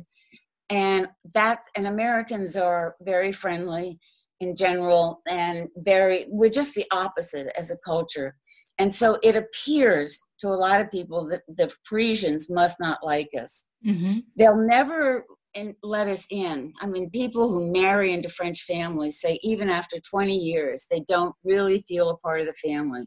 And 0.70 1.08
that's 1.34 1.68
and 1.76 1.86
americans 1.86 2.56
are 2.56 2.96
very 3.02 3.32
friendly 3.32 3.98
in 4.40 4.56
general 4.56 5.20
and 5.28 5.68
very 5.76 6.26
we're 6.28 6.50
just 6.50 6.74
the 6.74 6.86
opposite 6.92 7.48
as 7.56 7.70
a 7.70 7.76
culture. 7.84 8.36
And 8.78 8.92
so 8.92 9.18
it 9.22 9.36
appears 9.36 10.18
to 10.40 10.48
a 10.48 10.60
lot 10.66 10.80
of 10.80 10.90
people 10.90 11.28
that 11.28 11.42
the 11.48 11.70
parisians 11.88 12.50
must 12.50 12.80
not 12.80 12.98
like 13.02 13.28
us. 13.40 13.68
Mm-hmm. 13.86 14.20
they'll 14.36 14.56
never 14.56 15.24
in, 15.54 15.74
let 15.82 16.08
us 16.08 16.26
in 16.30 16.72
i 16.80 16.86
mean 16.86 17.10
people 17.10 17.48
who 17.48 17.72
marry 17.72 18.12
into 18.12 18.28
french 18.28 18.62
families 18.62 19.20
say 19.20 19.38
even 19.42 19.70
after 19.70 19.98
20 19.98 20.36
years 20.36 20.86
they 20.90 21.00
don't 21.08 21.34
really 21.44 21.84
feel 21.88 22.10
a 22.10 22.16
part 22.18 22.40
of 22.40 22.46
the 22.46 22.68
family 22.68 23.02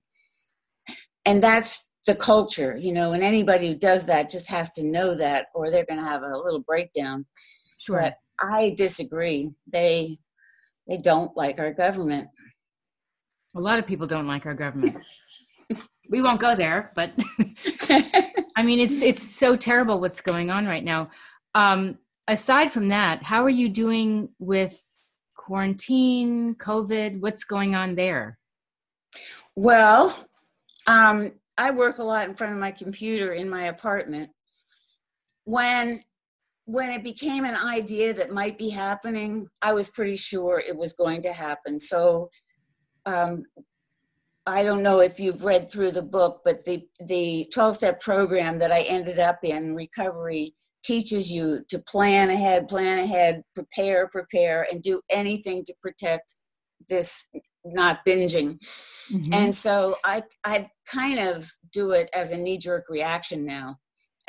and 1.25 1.44
that's 1.44 1.92
the 2.06 2.16
culture 2.16 2.77
you 2.80 2.94
know 2.94 3.12
and 3.13 3.24
anybody 3.24 3.68
who 3.68 3.75
does 3.75 4.06
that 4.06 4.30
just 4.30 4.48
has 4.48 4.72
to 4.72 4.86
know 4.86 5.13
that 5.16 5.48
or 5.54 5.70
they're 5.70 5.86
going 5.86 6.00
to 6.00 6.06
have 6.06 6.22
a 6.24 6.38
little 6.38 6.62
breakdown 6.62 7.25
sure 7.80 8.00
but 8.01 8.13
i 8.39 8.74
disagree 8.77 9.51
they 9.72 10.18
they 10.88 10.98
don't 10.98 11.36
like 11.36 11.60
our 11.60 11.74
government. 11.74 12.30
A 13.56 13.60
lot 13.60 13.80
of 13.80 13.86
people 13.86 14.08
don't 14.08 14.27
like 14.27 14.46
our 14.46 14.54
government. 14.54 14.96
we 16.10 16.22
won't 16.22 16.39
go 16.39 16.56
there, 16.56 16.92
but 16.96 17.12
I 18.56 18.63
mean, 18.63 18.80
it's 18.80 19.01
it's 19.01 19.24
so 19.24 19.56
terrible 19.56 20.00
what's 20.00 20.22
going 20.22 20.50
on 20.50 20.66
right 20.66 20.84
now. 20.84 21.10
Um, 21.56 21.98
aside 22.28 22.72
from 22.72 22.90
that, 22.90 23.24
how 23.24 23.44
are 23.44 23.50
you 23.50 23.70
doing 23.70 24.30
with 24.40 24.82
quarantine, 25.36 26.56
COVID? 26.56 27.20
What's 27.20 27.44
going 27.44 27.76
on 27.76 27.96
there? 27.96 28.38
Well, 29.56 30.16
um, 30.86 31.32
I 31.58 31.72
work 31.72 31.98
a 31.98 32.04
lot 32.04 32.28
in 32.28 32.36
front 32.36 32.54
of 32.54 32.60
my 32.60 32.72
computer 32.72 33.34
in 33.34 33.50
my 33.50 33.66
apartment. 33.66 34.30
When 35.46 36.04
when 36.66 36.92
it 36.92 37.02
became 37.02 37.46
an 37.46 37.56
idea 37.56 38.14
that 38.14 38.34
might 38.34 38.58
be 38.58 38.70
happening, 38.70 39.48
I 39.62 39.72
was 39.72 39.90
pretty 39.90 40.18
sure 40.18 40.60
it 40.60 40.76
was 40.76 40.92
going 40.92 41.22
to 41.22 41.32
happen. 41.32 41.80
So 41.80 42.30
um, 43.06 43.44
I 44.46 44.64
don't 44.64 44.84
know 44.84 45.00
if 45.00 45.18
you've 45.18 45.46
read 45.46 45.72
through 45.72 45.92
the 45.92 46.02
book, 46.02 46.42
but 46.44 46.66
the 46.66 46.86
the 47.06 47.48
12 47.54 47.78
step 47.78 48.02
program 48.02 48.60
that 48.60 48.72
I 48.72 48.82
ended 48.82 49.18
up 49.18 49.40
in 49.44 49.76
recovery 49.76 50.56
teaches 50.88 51.32
you 51.32 51.63
to 51.70 51.79
plan 51.79 52.29
ahead, 52.29 52.70
plan 52.70 53.00
ahead, 53.00 53.41
prepare, 53.53 54.08
prepare, 54.08 54.65
and 54.72 54.82
do 54.82 55.01
anything 55.12 55.63
to 55.65 55.74
protect 55.82 56.34
this 56.89 57.27
not 57.65 58.00
binging. 58.08 58.58
Mm-hmm. 59.12 59.34
And 59.34 59.56
so 59.56 59.98
I 60.06 60.24
I 60.46 60.67
kind 60.89 61.20
of 61.20 61.51
do 61.74 61.91
it 61.91 62.10
as 62.13 62.32
a 62.32 62.38
knee 62.38 62.58
jerk 62.58 62.86
reaction 62.89 63.46
now. 63.46 63.75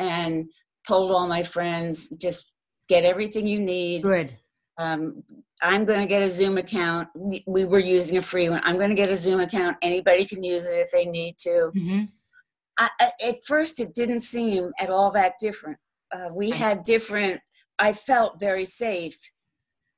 And 0.00 0.50
told 0.88 1.12
all 1.12 1.28
my 1.28 1.42
friends 1.42 2.08
just 2.20 2.54
get 2.88 3.04
everything 3.04 3.46
you 3.46 3.60
need. 3.60 4.02
Good. 4.02 4.36
Um, 4.78 5.22
I'm 5.60 5.84
going 5.84 6.00
to 6.00 6.06
get 6.06 6.22
a 6.22 6.28
Zoom 6.28 6.56
account. 6.56 7.08
We, 7.14 7.44
we, 7.46 7.64
were 7.64 7.80
using 7.80 8.16
a 8.16 8.22
free 8.22 8.48
one. 8.48 8.60
I'm 8.64 8.76
going 8.76 8.90
to 8.90 8.96
get 8.96 9.10
a 9.10 9.16
Zoom 9.16 9.40
account. 9.40 9.76
Anybody 9.82 10.24
can 10.24 10.42
use 10.42 10.66
it 10.66 10.78
if 10.78 10.90
they 10.92 11.04
need 11.04 11.36
to. 11.38 11.70
Mm-hmm. 11.76 12.00
I, 12.78 12.88
I, 13.00 13.10
at 13.24 13.44
first, 13.44 13.80
it 13.80 13.92
didn't 13.92 14.20
seem 14.20 14.70
at 14.78 14.88
all 14.88 15.10
that 15.12 15.34
different. 15.40 15.78
Uh, 16.12 16.28
we 16.32 16.50
had 16.50 16.82
different, 16.84 17.40
I 17.78 17.92
felt 17.92 18.40
very 18.40 18.64
safe. 18.64 19.18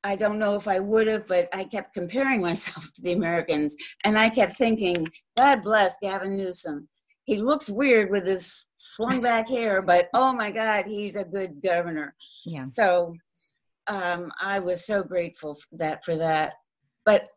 I 0.03 0.17
don't 0.17 0.39
know 0.39 0.55
if 0.57 0.67
I 0.67 0.79
would 0.79 1.07
have, 1.07 1.27
but 1.27 1.49
I 1.53 1.65
kept 1.65 1.95
comparing 1.95 2.41
myself 2.51 2.93
to 2.95 3.03
the 3.03 3.13
Americans. 3.13 3.77
And 4.05 4.19
I 4.19 4.29
kept 4.29 4.55
thinking, 4.55 5.07
God 5.37 5.63
bless 5.63 5.99
Gavin 6.01 6.37
Newsom. 6.37 6.89
He 7.25 7.37
looks 7.37 7.71
weird 7.71 8.11
with 8.11 8.27
his 8.27 8.67
swung 8.79 9.21
back 9.21 9.49
hair, 9.49 9.83
but 9.83 10.09
oh 10.15 10.33
my 10.33 10.51
God, 10.51 10.87
he's 10.87 11.17
a 11.17 11.25
good 11.25 11.63
governor. 11.63 12.15
Yeah. 12.45 12.63
So 12.63 13.15
um, 13.87 14.33
I 14.41 14.59
was 14.59 14.85
so 14.85 15.03
grateful 15.03 15.55
for 15.55 15.77
that 15.77 16.05
for 16.05 16.17
that. 16.17 16.55
But 17.05 17.29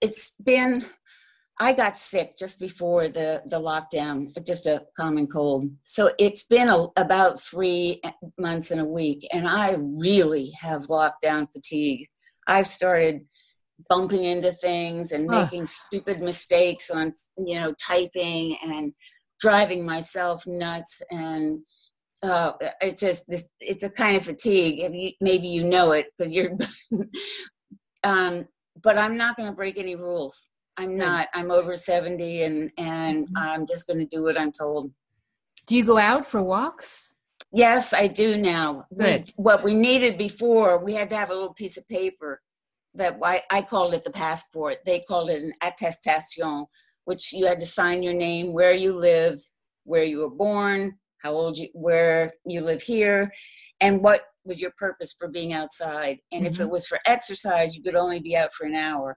it's 0.00 0.34
been 0.42 0.84
I 1.62 1.72
got 1.72 1.96
sick 1.96 2.36
just 2.36 2.58
before 2.58 3.08
the 3.08 3.40
the 3.46 3.60
lockdown, 3.60 4.34
just 4.44 4.66
a 4.66 4.82
common 4.96 5.28
cold. 5.28 5.70
So 5.84 6.12
it's 6.18 6.42
been 6.42 6.68
a, 6.68 6.88
about 6.96 7.40
three 7.40 8.02
months 8.36 8.72
and 8.72 8.80
a 8.80 8.84
week, 8.84 9.24
and 9.32 9.46
I 9.46 9.76
really 9.78 10.50
have 10.60 10.88
lockdown 10.88 11.46
fatigue. 11.52 12.08
I've 12.48 12.66
started 12.66 13.20
bumping 13.88 14.24
into 14.24 14.52
things 14.54 15.12
and 15.12 15.28
making 15.28 15.66
stupid 15.66 16.20
mistakes 16.20 16.90
on 16.90 17.14
you 17.46 17.54
know 17.54 17.72
typing 17.80 18.56
and 18.64 18.92
driving 19.40 19.86
myself 19.86 20.44
nuts 20.48 21.00
and 21.12 21.60
uh, 22.24 22.52
it's 22.80 23.00
just 23.00 23.28
this 23.28 23.48
it's 23.60 23.82
a 23.82 23.90
kind 23.90 24.16
of 24.16 24.24
fatigue 24.24 24.78
you, 24.94 25.10
maybe 25.20 25.48
you 25.48 25.64
know 25.64 25.92
it 25.92 26.06
because 26.16 26.32
you're 26.32 26.56
um, 28.04 28.46
but 28.84 28.96
i'm 28.96 29.16
not 29.16 29.36
going 29.36 29.48
to 29.48 29.56
break 29.56 29.78
any 29.78 29.96
rules 29.96 30.46
i'm 30.76 30.96
not 30.96 31.28
i'm 31.34 31.50
over 31.50 31.76
70 31.76 32.42
and 32.42 32.70
and 32.78 33.26
mm-hmm. 33.26 33.36
i'm 33.36 33.66
just 33.66 33.86
going 33.86 33.98
to 33.98 34.06
do 34.06 34.22
what 34.22 34.38
i'm 34.38 34.52
told 34.52 34.90
do 35.66 35.76
you 35.76 35.84
go 35.84 35.98
out 35.98 36.26
for 36.26 36.42
walks 36.42 37.14
yes 37.52 37.92
i 37.92 38.06
do 38.06 38.36
now 38.36 38.84
good 38.96 39.30
we, 39.36 39.42
what 39.42 39.62
we 39.62 39.74
needed 39.74 40.16
before 40.18 40.82
we 40.82 40.94
had 40.94 41.10
to 41.10 41.16
have 41.16 41.30
a 41.30 41.34
little 41.34 41.54
piece 41.54 41.76
of 41.76 41.86
paper 41.88 42.40
that 42.94 43.18
I, 43.22 43.40
I 43.50 43.62
called 43.62 43.94
it 43.94 44.04
the 44.04 44.10
passport 44.10 44.78
they 44.84 45.00
called 45.00 45.30
it 45.30 45.42
an 45.42 45.52
attestation 45.62 46.66
which 47.04 47.32
you 47.32 47.46
had 47.46 47.58
to 47.58 47.66
sign 47.66 48.02
your 48.02 48.14
name, 48.14 48.52
where 48.52 48.74
you 48.74 48.96
lived, 48.96 49.48
where 49.84 50.04
you 50.04 50.18
were 50.18 50.30
born, 50.30 50.94
how 51.18 51.32
old 51.32 51.56
you, 51.56 51.68
where 51.72 52.32
you 52.44 52.60
live 52.60 52.82
here, 52.82 53.30
and 53.80 54.02
what 54.02 54.22
was 54.44 54.60
your 54.60 54.72
purpose 54.76 55.14
for 55.16 55.28
being 55.28 55.52
outside. 55.52 56.18
And 56.32 56.42
mm-hmm. 56.42 56.52
if 56.52 56.60
it 56.60 56.64
mm-hmm. 56.64 56.72
was 56.72 56.86
for 56.86 56.98
exercise, 57.06 57.76
you 57.76 57.82
could 57.82 57.96
only 57.96 58.20
be 58.20 58.36
out 58.36 58.52
for 58.52 58.66
an 58.66 58.74
hour. 58.74 59.16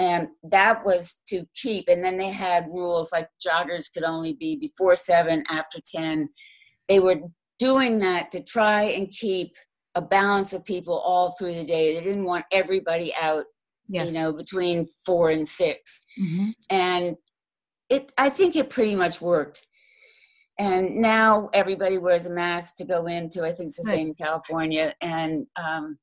And 0.00 0.28
that 0.44 0.82
was 0.82 1.20
to 1.28 1.44
keep. 1.54 1.84
And 1.88 2.02
then 2.02 2.16
they 2.16 2.30
had 2.30 2.68
rules 2.68 3.12
like 3.12 3.28
joggers 3.46 3.92
could 3.92 4.02
only 4.02 4.32
be 4.32 4.56
before 4.56 4.96
seven, 4.96 5.44
after 5.50 5.78
10. 5.86 6.26
They 6.88 7.00
were 7.00 7.20
doing 7.58 7.98
that 7.98 8.30
to 8.30 8.42
try 8.42 8.84
and 8.84 9.10
keep 9.10 9.54
a 9.94 10.00
balance 10.00 10.54
of 10.54 10.64
people 10.64 10.98
all 10.98 11.32
through 11.32 11.54
the 11.54 11.64
day. 11.64 11.94
They 11.94 12.02
didn't 12.02 12.24
want 12.24 12.46
everybody 12.50 13.12
out 13.20 13.44
yes. 13.90 14.06
you 14.06 14.18
know, 14.18 14.32
between 14.32 14.88
four 15.04 15.30
and 15.30 15.46
6 15.46 16.04
mm-hmm. 16.18 16.48
And 16.70 17.16
it, 17.90 18.10
I 18.16 18.30
think 18.30 18.56
it 18.56 18.70
pretty 18.70 18.94
much 18.94 19.20
worked. 19.20 19.66
And 20.58 20.96
now 20.96 21.50
everybody 21.52 21.98
wears 21.98 22.24
a 22.24 22.30
mask 22.30 22.76
to 22.76 22.86
go 22.86 23.06
into. 23.06 23.42
I 23.42 23.52
think 23.52 23.68
it's 23.68 23.82
the 23.82 23.90
right. 23.90 23.96
same 23.96 24.08
in 24.08 24.14
California. 24.14 24.94
And 25.02 25.46
um, 25.56 25.98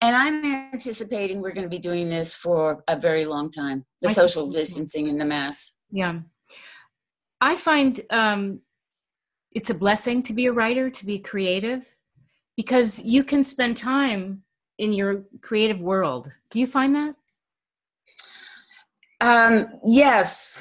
and 0.00 0.14
I'm 0.14 0.44
anticipating 0.72 1.40
we're 1.40 1.52
going 1.52 1.64
to 1.64 1.70
be 1.70 1.78
doing 1.78 2.08
this 2.08 2.34
for 2.34 2.84
a 2.88 2.96
very 2.96 3.24
long 3.24 3.50
time. 3.50 3.84
The 4.02 4.08
I 4.08 4.12
social 4.12 4.46
distancing 4.48 5.08
and 5.08 5.20
the 5.20 5.24
mask. 5.24 5.72
Yeah, 5.90 6.20
I 7.40 7.56
find 7.56 8.00
um, 8.10 8.60
it's 9.52 9.70
a 9.70 9.74
blessing 9.74 10.22
to 10.24 10.32
be 10.32 10.46
a 10.46 10.52
writer, 10.52 10.90
to 10.90 11.06
be 11.06 11.18
creative, 11.18 11.82
because 12.56 12.98
you 13.02 13.24
can 13.24 13.42
spend 13.44 13.76
time 13.76 14.42
in 14.78 14.92
your 14.92 15.24
creative 15.40 15.80
world. 15.80 16.30
Do 16.50 16.60
you 16.60 16.66
find 16.66 16.94
that? 16.94 17.14
Um, 19.20 19.68
yes. 19.84 20.58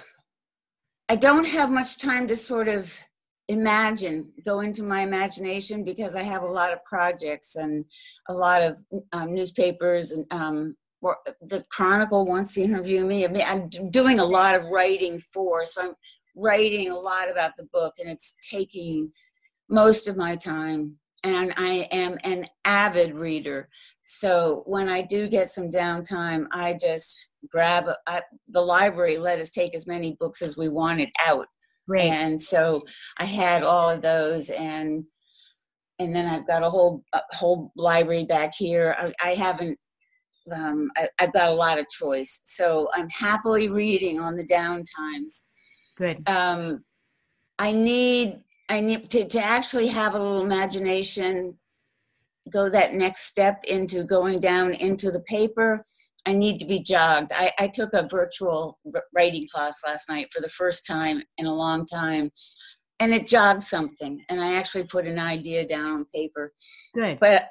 I 1.09 1.15
don't 1.15 1.45
have 1.45 1.69
much 1.69 1.99
time 1.99 2.27
to 2.27 2.35
sort 2.35 2.67
of 2.67 2.97
imagine, 3.47 4.31
go 4.45 4.61
into 4.61 4.83
my 4.83 5.01
imagination 5.01 5.83
because 5.83 6.15
I 6.15 6.23
have 6.23 6.43
a 6.43 6.51
lot 6.51 6.73
of 6.73 6.83
projects 6.83 7.55
and 7.55 7.85
a 8.27 8.33
lot 8.33 8.61
of 8.61 8.79
um, 9.13 9.33
newspapers 9.33 10.11
and 10.11 10.25
um, 10.31 10.75
the 11.41 11.63
Chronicle 11.69 12.25
wants 12.25 12.55
to 12.55 12.63
interview 12.63 13.05
me. 13.05 13.25
I 13.25 13.27
mean, 13.27 13.43
I'm 13.45 13.69
doing 13.89 14.19
a 14.19 14.25
lot 14.25 14.55
of 14.55 14.65
writing 14.65 15.19
for, 15.19 15.63
so 15.65 15.89
I'm 15.89 15.93
writing 16.35 16.89
a 16.89 16.97
lot 16.97 17.29
about 17.29 17.51
the 17.57 17.67
book, 17.71 17.93
and 17.99 18.09
it's 18.09 18.37
taking 18.49 19.11
most 19.69 20.07
of 20.07 20.17
my 20.17 20.35
time. 20.35 20.95
And 21.23 21.53
I 21.57 21.87
am 21.91 22.17
an 22.23 22.45
avid 22.65 23.15
reader, 23.15 23.69
so 24.05 24.61
when 24.67 24.89
I 24.89 25.01
do 25.01 25.27
get 25.27 25.49
some 25.49 25.69
downtime, 25.69 26.45
I 26.51 26.77
just 26.79 27.27
grab 27.51 27.89
the 28.49 28.61
library 28.61 29.17
let 29.17 29.39
us 29.39 29.51
take 29.51 29.75
as 29.75 29.87
many 29.87 30.15
books 30.19 30.41
as 30.41 30.57
we 30.57 30.69
wanted 30.69 31.09
out 31.25 31.47
right. 31.87 32.03
and 32.03 32.39
so 32.39 32.81
i 33.17 33.25
had 33.25 33.63
all 33.63 33.89
of 33.89 34.01
those 34.01 34.49
and 34.49 35.03
and 35.99 36.15
then 36.15 36.25
i've 36.25 36.47
got 36.47 36.63
a 36.63 36.69
whole 36.69 37.03
a 37.13 37.21
whole 37.31 37.71
library 37.75 38.25
back 38.25 38.53
here 38.53 38.95
i, 38.99 39.13
I 39.29 39.33
haven't 39.33 39.77
um, 40.53 40.91
I, 40.95 41.09
have 41.17 41.33
got 41.33 41.49
a 41.49 41.53
lot 41.53 41.79
of 41.79 41.89
choice 41.89 42.41
so 42.45 42.87
i'm 42.93 43.09
happily 43.09 43.69
reading 43.69 44.19
on 44.19 44.35
the 44.35 44.45
down 44.45 44.83
times. 44.97 45.45
good 45.97 46.27
um, 46.29 46.83
i 47.57 47.71
need 47.71 48.41
i 48.69 48.79
need 48.79 49.09
to, 49.09 49.27
to 49.27 49.43
actually 49.43 49.87
have 49.87 50.13
a 50.13 50.17
little 50.17 50.43
imagination 50.43 51.57
go 52.51 52.69
that 52.69 52.93
next 52.93 53.23
step 53.23 53.63
into 53.67 54.03
going 54.03 54.39
down 54.39 54.73
into 54.75 55.11
the 55.11 55.21
paper 55.21 55.83
I 56.25 56.33
need 56.33 56.59
to 56.59 56.65
be 56.65 56.79
jogged. 56.81 57.31
I, 57.33 57.51
I 57.59 57.67
took 57.67 57.93
a 57.93 58.07
virtual 58.09 58.79
writing 59.15 59.47
class 59.53 59.81
last 59.85 60.09
night 60.09 60.27
for 60.33 60.41
the 60.41 60.49
first 60.49 60.85
time 60.85 61.21
in 61.37 61.45
a 61.45 61.53
long 61.53 61.85
time. 61.85 62.31
and 62.99 63.13
it 63.13 63.27
jogged 63.27 63.61
something 63.63 64.21
and 64.29 64.39
i 64.41 64.53
actually 64.55 64.83
put 64.85 65.05
an 65.05 65.19
idea 65.19 65.65
down 65.67 65.85
on 65.95 66.05
paper 66.15 66.53
Good. 66.93 67.19
but 67.19 67.49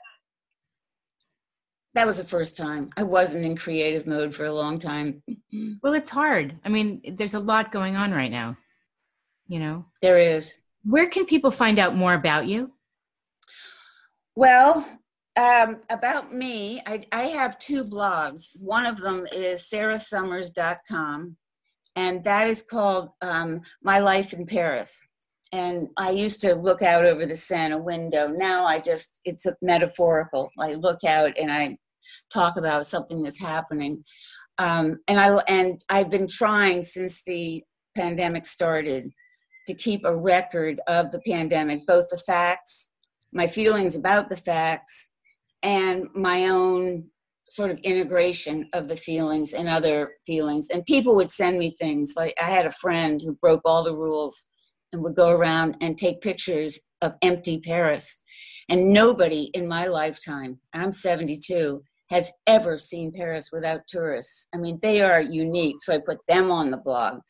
that 1.94 2.06
was 2.06 2.16
the 2.16 2.24
first 2.24 2.56
time 2.56 2.88
i 2.96 3.02
wasn't 3.02 3.44
in 3.44 3.54
creative 3.56 4.06
mode 4.06 4.34
for 4.34 4.46
a 4.46 4.52
long 4.52 4.78
time 4.78 5.22
Well, 5.82 5.94
it's 5.94 6.10
hard. 6.10 6.58
I 6.64 6.68
mean, 6.68 7.00
there's 7.16 7.34
a 7.34 7.40
lot 7.40 7.70
going 7.70 7.94
on 7.94 8.10
right 8.10 8.30
now. 8.30 8.56
You 9.46 9.60
know, 9.60 9.84
there 10.02 10.18
is 10.18 10.58
where 10.82 11.08
can 11.08 11.26
people 11.26 11.50
find 11.52 11.78
out 11.78 11.94
more 11.94 12.14
about 12.14 12.46
you? 12.48 12.72
well 14.36 14.84
um, 15.36 15.80
about 15.90 16.32
me 16.32 16.80
I, 16.86 17.02
I 17.12 17.24
have 17.24 17.58
two 17.58 17.84
blogs. 17.84 18.50
One 18.60 18.86
of 18.86 19.00
them 19.00 19.26
is 19.32 19.68
sarahsummers.com 19.72 21.36
and 21.96 22.24
that 22.24 22.48
is 22.48 22.62
called 22.62 23.10
um, 23.22 23.60
my 23.82 23.98
life 23.98 24.32
in 24.32 24.46
paris. 24.46 25.02
And 25.52 25.88
i 25.96 26.10
used 26.10 26.40
to 26.42 26.54
look 26.54 26.82
out 26.82 27.04
over 27.04 27.26
the 27.26 27.34
Seine 27.34 27.76
window. 27.80 28.28
Now 28.28 28.64
i 28.64 28.78
just 28.78 29.20
it's 29.24 29.46
a 29.46 29.56
metaphorical. 29.62 30.50
I 30.58 30.74
look 30.74 31.04
out 31.04 31.32
and 31.38 31.52
i 31.52 31.76
talk 32.32 32.56
about 32.56 32.86
something 32.86 33.22
that's 33.22 33.40
happening. 33.40 34.04
Um, 34.58 35.00
and 35.08 35.18
i 35.18 35.36
and 35.48 35.80
i've 35.88 36.10
been 36.10 36.28
trying 36.28 36.82
since 36.82 37.24
the 37.24 37.62
pandemic 37.96 38.46
started 38.46 39.10
to 39.66 39.74
keep 39.74 40.04
a 40.04 40.16
record 40.16 40.80
of 40.86 41.10
the 41.10 41.20
pandemic 41.26 41.86
both 41.86 42.06
the 42.10 42.18
facts 42.18 42.90
my 43.32 43.46
feelings 43.46 43.96
about 43.96 44.28
the 44.28 44.36
facts 44.36 45.10
and 45.64 46.06
my 46.14 46.48
own 46.48 47.04
sort 47.48 47.70
of 47.70 47.78
integration 47.80 48.68
of 48.72 48.88
the 48.88 48.96
feelings 48.96 49.52
and 49.54 49.68
other 49.68 50.12
feelings. 50.26 50.68
And 50.70 50.84
people 50.86 51.14
would 51.16 51.32
send 51.32 51.58
me 51.58 51.70
things 51.70 52.14
like 52.16 52.34
I 52.40 52.44
had 52.44 52.66
a 52.66 52.70
friend 52.70 53.20
who 53.20 53.34
broke 53.34 53.62
all 53.64 53.82
the 53.82 53.96
rules 53.96 54.46
and 54.92 55.02
would 55.02 55.16
go 55.16 55.30
around 55.30 55.76
and 55.80 55.98
take 55.98 56.20
pictures 56.20 56.80
of 57.02 57.14
empty 57.22 57.58
Paris. 57.58 58.20
And 58.68 58.92
nobody 58.92 59.50
in 59.54 59.66
my 59.68 59.86
lifetime, 59.86 60.58
I'm 60.72 60.92
72, 60.92 61.82
has 62.10 62.30
ever 62.46 62.78
seen 62.78 63.12
Paris 63.12 63.50
without 63.52 63.80
tourists. 63.88 64.48
I 64.54 64.58
mean, 64.58 64.78
they 64.80 65.00
are 65.02 65.20
unique. 65.20 65.76
So 65.80 65.94
I 65.94 65.98
put 65.98 66.18
them 66.28 66.50
on 66.50 66.70
the 66.70 66.76
blog. 66.76 67.20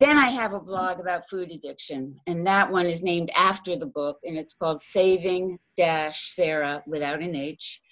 Then 0.00 0.16
I 0.16 0.30
have 0.30 0.54
a 0.54 0.60
blog 0.60 0.98
about 0.98 1.28
food 1.28 1.52
addiction, 1.52 2.18
and 2.26 2.46
that 2.46 2.72
one 2.72 2.86
is 2.86 3.02
named 3.02 3.30
after 3.36 3.76
the 3.76 3.86
book, 3.86 4.18
and 4.24 4.38
it's 4.38 4.54
called 4.54 4.80
Saving 4.80 5.58
Sarah 5.78 6.82
without 6.86 7.20
an 7.20 7.36
H 7.36 7.82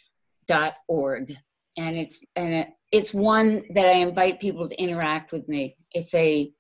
dot 0.47 0.75
org, 0.89 1.35
and 1.77 1.97
it's 1.97 2.19
and 2.35 2.67
it's 2.93 3.13
one 3.13 3.63
that 3.75 3.87
I 3.87 3.99
invite 3.99 4.41
people 4.41 4.67
to 4.67 4.83
interact 4.83 5.33
with 5.33 5.47
me 5.49 5.77
if 5.93 6.11
they 6.11 6.53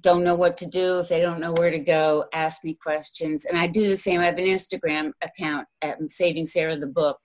don't 0.00 0.24
know 0.24 0.34
what 0.34 0.56
to 0.56 0.66
do, 0.66 0.98
if 0.98 1.08
they 1.08 1.20
don't 1.20 1.38
know 1.38 1.52
where 1.52 1.70
to 1.70 1.78
go, 1.78 2.24
ask 2.32 2.64
me 2.64 2.74
questions, 2.74 3.44
and 3.44 3.56
I 3.56 3.68
do 3.68 3.88
the 3.88 3.96
same. 3.96 4.20
I 4.20 4.24
have 4.24 4.38
an 4.38 4.44
Instagram 4.44 5.12
account 5.22 5.68
at 5.82 5.98
Saving 6.10 6.46
Sarah 6.46 6.76
the 6.76 6.88
Book, 6.88 7.18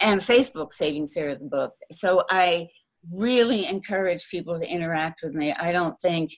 and 0.00 0.20
Facebook 0.20 0.72
Saving 0.72 1.06
Sarah 1.06 1.36
the 1.38 1.44
Book. 1.44 1.72
So 1.92 2.24
I 2.30 2.66
really 3.12 3.66
encourage 3.66 4.28
people 4.28 4.58
to 4.58 4.66
interact 4.66 5.20
with 5.22 5.34
me. 5.34 5.52
I 5.52 5.70
don't 5.70 6.00
think 6.00 6.32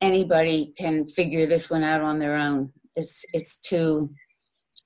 anybody 0.00 0.72
can 0.76 1.06
figure 1.06 1.46
this 1.46 1.70
one 1.70 1.84
out 1.84 2.02
on 2.02 2.18
their 2.18 2.36
own. 2.36 2.72
It's 2.96 3.24
it's 3.32 3.58
too 3.58 4.10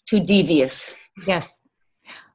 too 0.07 0.21
devious. 0.21 0.93
Yes. 1.27 1.63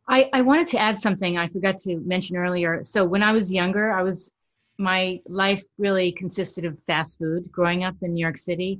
I, 0.09 0.29
I 0.31 0.41
wanted 0.41 0.67
to 0.67 0.79
add 0.79 0.97
something 0.97 1.37
I 1.37 1.49
forgot 1.49 1.77
to 1.79 1.97
mention 1.99 2.37
earlier. 2.37 2.83
So 2.85 3.03
when 3.03 3.21
I 3.21 3.33
was 3.33 3.51
younger, 3.51 3.91
I 3.91 4.03
was 4.03 4.31
my 4.77 5.19
life 5.27 5.63
really 5.77 6.11
consisted 6.11 6.63
of 6.65 6.77
fast 6.87 7.19
food 7.19 7.51
growing 7.51 7.83
up 7.83 7.95
in 8.01 8.13
New 8.13 8.21
York 8.21 8.37
City. 8.37 8.79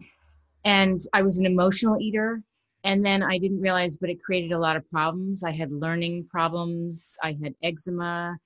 And 0.63 1.01
I 1.13 1.24
was 1.24 1.39
an 1.39 1.46
emotional 1.46 2.00
eater. 2.00 2.42
And 2.84 3.06
then 3.06 3.24
I 3.24 3.38
didn't 3.39 3.60
realize, 3.60 3.98
but 3.98 4.10
it 4.10 4.24
created 4.24 4.54
a 4.54 4.60
lot 4.60 4.77
of 4.77 4.89
problems. 4.89 5.43
I 5.43 5.52
had 5.52 5.71
learning 5.71 6.28
problems, 6.30 7.17
I 7.21 7.36
had 7.43 7.54
eczema. 7.62 8.38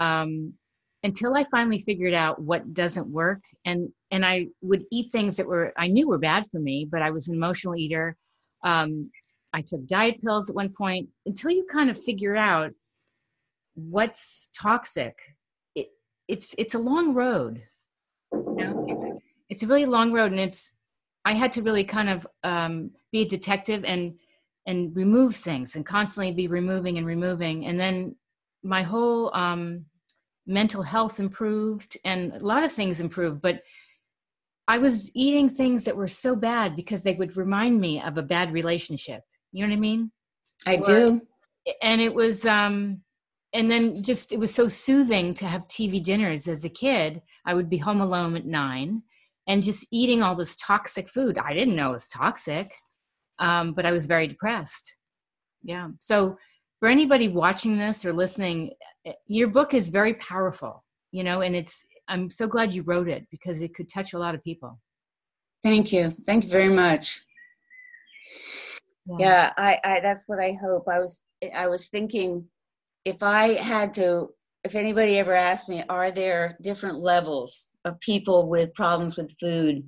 Um, 0.00 0.54
until 1.04 1.36
I 1.36 1.44
finally 1.50 1.80
figured 1.80 2.14
out 2.14 2.40
what 2.40 2.72
doesn't 2.72 3.06
work. 3.06 3.42
And 3.64 3.90
and 4.10 4.24
I 4.24 4.48
would 4.62 4.84
eat 4.90 5.12
things 5.12 5.36
that 5.36 5.46
were 5.46 5.72
I 5.76 5.86
knew 5.86 6.08
were 6.08 6.18
bad 6.18 6.46
for 6.50 6.58
me, 6.58 6.88
but 6.90 7.02
I 7.02 7.10
was 7.10 7.28
an 7.28 7.34
emotional 7.34 7.76
eater. 7.76 8.16
Um, 8.64 9.04
I 9.52 9.60
took 9.60 9.86
diet 9.86 10.20
pills 10.22 10.50
at 10.50 10.56
one 10.56 10.70
point 10.70 11.08
until 11.26 11.50
you 11.50 11.66
kind 11.70 11.90
of 11.90 12.02
figure 12.02 12.34
out 12.34 12.72
what's 13.74 14.50
toxic. 14.56 15.14
It, 15.74 15.88
it's 16.26 16.54
it's 16.58 16.74
a 16.74 16.78
long 16.78 17.14
road. 17.14 17.62
You 18.32 18.54
know, 18.56 18.86
it's 18.88 19.04
a, 19.04 19.12
it's 19.50 19.62
a 19.62 19.66
really 19.66 19.86
long 19.86 20.10
road, 20.10 20.32
and 20.32 20.40
it's 20.40 20.74
I 21.26 21.34
had 21.34 21.52
to 21.52 21.62
really 21.62 21.84
kind 21.84 22.08
of 22.08 22.26
um, 22.42 22.90
be 23.12 23.22
a 23.22 23.28
detective 23.28 23.84
and 23.84 24.14
and 24.66 24.96
remove 24.96 25.36
things 25.36 25.76
and 25.76 25.84
constantly 25.84 26.32
be 26.32 26.48
removing 26.48 26.96
and 26.96 27.06
removing, 27.06 27.66
and 27.66 27.78
then 27.78 28.16
my 28.62 28.82
whole 28.82 29.30
um, 29.36 29.84
mental 30.46 30.82
health 30.82 31.20
improved 31.20 31.96
and 32.04 32.32
a 32.32 32.38
lot 32.38 32.64
of 32.64 32.72
things 32.72 33.00
improved, 33.00 33.40
but 33.40 33.62
I 34.66 34.78
was 34.78 35.10
eating 35.14 35.50
things 35.50 35.84
that 35.84 35.96
were 35.96 36.08
so 36.08 36.34
bad 36.34 36.74
because 36.74 37.02
they 37.02 37.14
would 37.14 37.36
remind 37.36 37.80
me 37.80 38.00
of 38.00 38.16
a 38.16 38.22
bad 38.22 38.52
relationship. 38.52 39.22
You 39.52 39.62
know 39.62 39.70
what 39.70 39.76
I 39.76 39.80
mean? 39.80 40.12
I 40.66 40.76
or, 40.76 40.82
do. 40.82 41.20
And 41.82 42.00
it 42.00 42.14
was, 42.14 42.46
um, 42.46 43.02
and 43.52 43.70
then 43.70 44.02
just 44.02 44.32
it 44.32 44.38
was 44.38 44.54
so 44.54 44.68
soothing 44.68 45.34
to 45.34 45.46
have 45.46 45.68
TV 45.68 46.02
dinners 46.02 46.48
as 46.48 46.64
a 46.64 46.70
kid. 46.70 47.22
I 47.46 47.54
would 47.54 47.68
be 47.68 47.78
home 47.78 48.00
alone 48.00 48.36
at 48.36 48.46
nine 48.46 49.02
and 49.46 49.62
just 49.62 49.86
eating 49.90 50.22
all 50.22 50.34
this 50.34 50.56
toxic 50.56 51.08
food. 51.08 51.38
I 51.38 51.52
didn't 51.52 51.76
know 51.76 51.90
it 51.90 51.94
was 51.94 52.08
toxic, 52.08 52.72
um, 53.38 53.74
but 53.74 53.84
I 53.84 53.92
was 53.92 54.06
very 54.06 54.26
depressed. 54.26 54.96
Yeah. 55.62 55.88
So 56.00 56.36
for 56.80 56.88
anybody 56.88 57.28
watching 57.28 57.78
this 57.78 58.04
or 58.04 58.12
listening, 58.12 58.72
your 59.26 59.48
book 59.48 59.74
is 59.74 59.88
very 59.88 60.14
powerful, 60.14 60.84
you 61.12 61.24
know, 61.24 61.40
and 61.40 61.54
it's, 61.54 61.84
I'm 62.08 62.30
so 62.30 62.46
glad 62.46 62.72
you 62.72 62.82
wrote 62.82 63.08
it 63.08 63.26
because 63.30 63.60
it 63.60 63.74
could 63.74 63.88
touch 63.88 64.12
a 64.12 64.18
lot 64.18 64.34
of 64.34 64.42
people. 64.42 64.78
Thank 65.62 65.92
you. 65.92 66.14
Thank 66.26 66.44
you 66.44 66.50
very 66.50 66.68
much. 66.68 67.22
Yeah, 69.06 69.16
yeah 69.18 69.52
I, 69.56 69.78
I, 69.84 70.00
that's 70.00 70.24
what 70.26 70.38
I 70.38 70.58
hope. 70.60 70.86
I 70.88 70.98
was, 70.98 71.22
I 71.54 71.66
was 71.66 71.86
thinking 71.86 72.44
if 73.04 73.22
I 73.22 73.54
had 73.54 73.94
to, 73.94 74.28
if 74.64 74.74
anybody 74.74 75.18
ever 75.18 75.34
asked 75.34 75.68
me, 75.68 75.84
are 75.88 76.10
there 76.10 76.56
different 76.62 77.00
levels 77.00 77.70
of 77.84 78.00
people 78.00 78.48
with 78.48 78.72
problems 78.74 79.16
with 79.16 79.34
food? 79.38 79.82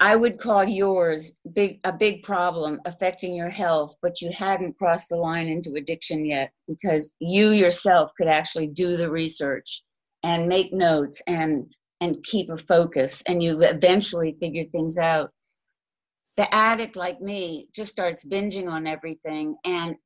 I 0.00 0.16
would 0.16 0.38
call 0.38 0.64
yours 0.64 1.32
big 1.52 1.78
a 1.84 1.92
big 1.92 2.22
problem 2.22 2.80
affecting 2.86 3.34
your 3.34 3.50
health, 3.50 3.94
but 4.00 4.22
you 4.22 4.30
hadn't 4.32 4.78
crossed 4.78 5.10
the 5.10 5.16
line 5.16 5.46
into 5.46 5.74
addiction 5.74 6.24
yet 6.24 6.50
because 6.66 7.14
you 7.20 7.50
yourself 7.50 8.10
could 8.16 8.26
actually 8.26 8.68
do 8.68 8.96
the 8.96 9.10
research 9.10 9.82
and 10.22 10.48
make 10.48 10.72
notes 10.72 11.22
and 11.26 11.70
and 12.00 12.24
keep 12.24 12.48
a 12.48 12.56
focus 12.56 13.22
and 13.28 13.42
you 13.42 13.60
eventually 13.60 14.36
figure 14.40 14.64
things 14.72 14.96
out. 14.96 15.30
The 16.38 16.52
addict 16.54 16.96
like 16.96 17.20
me 17.20 17.68
just 17.76 17.90
starts 17.90 18.26
binging 18.26 18.70
on 18.70 18.86
everything 18.86 19.56
and 19.66 19.96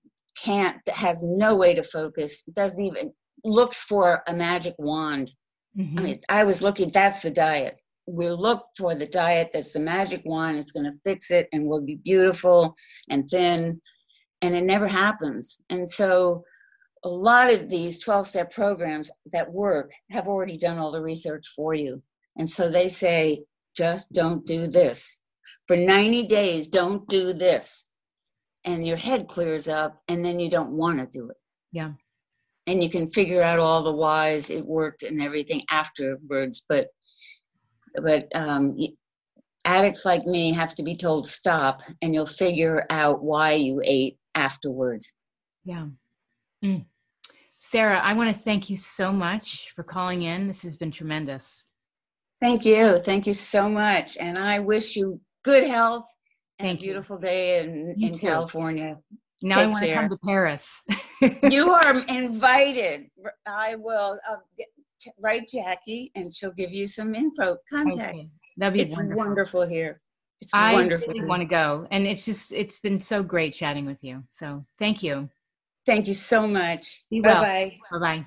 can't 0.43 0.77
has 0.89 1.23
no 1.23 1.55
way 1.55 1.73
to 1.73 1.85
focus, 1.85 2.43
doesn't 2.53 2.85
even 2.85 3.13
looks 3.45 3.85
for 3.85 4.25
a 4.27 4.35
magic 4.35 4.75
wand. 4.77 5.31
Mm-hmm. 5.79 5.99
I 5.99 6.03
mean, 6.03 6.21
I 6.29 6.43
was 6.43 6.61
looking, 6.61 6.91
that's 6.91 7.21
the 7.21 7.31
diet 7.31 7.77
we'll 8.07 8.41
look 8.41 8.67
for 8.77 8.95
the 8.95 9.07
diet 9.07 9.51
that's 9.53 9.73
the 9.73 9.81
magic 9.81 10.21
one 10.25 10.57
it's 10.57 10.73
going 10.73 10.85
to 10.85 10.93
fix 11.05 11.31
it 11.31 11.49
and 11.53 11.67
we'll 11.67 11.81
be 11.81 11.97
beautiful 11.97 12.75
and 13.09 13.29
thin 13.29 13.81
and 14.45 14.55
it 14.55 14.65
never 14.65 14.87
happens. 14.87 15.63
And 15.71 15.89
so 15.89 16.45
a 17.03 17.09
lot 17.09 17.51
of 17.51 17.71
these 17.71 17.99
12 17.99 18.27
step 18.27 18.53
programs 18.53 19.11
that 19.33 19.51
work 19.51 19.91
have 20.11 20.29
already 20.29 20.59
done 20.59 20.79
all 20.79 20.93
the 20.93 21.01
research 21.01 21.47
for 21.57 21.73
you. 21.73 22.03
And 22.37 22.49
so 22.49 22.69
they 22.69 22.89
say 22.89 23.43
just 23.75 24.13
don't 24.13 24.45
do 24.47 24.67
this. 24.67 25.19
For 25.67 25.79
90 25.79 26.25
days 26.25 26.69
don't 26.69 27.09
do 27.09 27.33
this. 27.33 27.87
And 28.67 28.87
your 28.87 28.99
head 28.99 29.29
clears 29.29 29.67
up 29.69 30.03
and 30.09 30.23
then 30.23 30.39
you 30.39 30.51
don't 30.51 30.73
want 30.73 30.99
to 30.99 31.07
do 31.07 31.31
it. 31.31 31.37
Yeah. 31.73 31.93
And 32.67 32.83
you 32.83 32.91
can 32.91 33.09
figure 33.09 33.43
out 33.43 33.59
all 33.59 33.83
the 33.83 33.93
whys 33.93 34.51
it 34.51 34.65
worked 34.65 35.05
and 35.05 35.23
everything 35.23 35.63
afterwards 35.71 36.65
but 36.69 36.89
but 38.03 38.27
um, 38.35 38.71
addicts 39.65 40.05
like 40.05 40.27
me 40.27 40.53
have 40.53 40.75
to 40.75 40.83
be 40.83 40.97
told 40.97 41.27
stop 41.27 41.83
and 42.03 42.15
you'll 42.15 42.27
figure 42.27 42.87
out 42.91 43.23
why 43.23 43.53
you 43.53 43.81
ate 43.85 44.19
afterwards. 44.35 45.13
Yeah. 45.65 45.87
Mm. 46.65 46.87
sarah 47.59 48.01
i 48.03 48.15
want 48.15 48.35
to 48.35 48.43
thank 48.43 48.71
you 48.71 48.77
so 48.77 49.13
much 49.13 49.71
for 49.75 49.83
calling 49.83 50.23
in. 50.23 50.47
This 50.49 50.63
has 50.63 50.77
been 50.77 50.91
tremendous. 50.91 51.69
Thank 52.41 52.65
you. 52.65 52.99
Thank 52.99 53.27
you 53.27 53.35
so 53.35 53.69
much 53.69 54.17
and 54.19 54.39
i 54.39 54.59
wish 54.61 54.97
you 54.97 55.21
good 55.45 55.65
health 55.65 56.07
and 56.59 56.69
thank 56.69 56.81
a 56.81 56.83
beautiful 56.83 57.17
you. 57.17 57.23
day 57.23 57.61
in, 57.61 57.95
in 57.99 58.15
california. 58.15 58.97
Now 59.43 59.57
Take 59.57 59.65
i 59.65 59.71
want 59.71 59.85
care. 59.85 59.95
to 59.95 60.01
come 60.01 60.09
to 60.11 60.19
paris. 60.25 60.83
You 61.51 61.71
are 61.71 62.01
invited. 62.01 63.07
I 63.47 63.77
will 63.77 64.19
uh, 65.07 65.11
write 65.21 65.49
Jackie 65.49 66.11
and 66.15 66.35
she'll 66.35 66.53
give 66.53 66.73
you 66.73 66.87
some 66.87 67.15
info 67.15 67.57
contact. 67.69 68.17
Okay. 68.17 68.31
That'd 68.57 68.75
be 68.75 68.83
it's 68.83 68.97
wonderful. 68.97 69.25
wonderful 69.25 69.67
here. 69.67 70.01
It's 70.41 70.53
I 70.53 70.73
wonderful. 70.75 71.13
really 71.15 71.27
want 71.27 71.41
to 71.41 71.47
go, 71.47 71.87
and 71.91 72.07
it's 72.07 72.25
just 72.25 72.53
it's 72.53 72.79
been 72.81 73.01
so 73.01 73.23
great 73.23 73.55
chatting 73.55 73.87
with 73.87 74.03
you. 74.03 74.25
So 74.31 74.65
thank 74.79 75.03
you. 75.03 75.31
Thank 75.87 76.09
you 76.09 76.15
so 76.15 76.47
much. 76.47 77.05
Be 77.11 77.21
Bye 77.21 77.35
bye. 77.35 77.79
Bye 77.91 77.99
bye. 77.99 78.27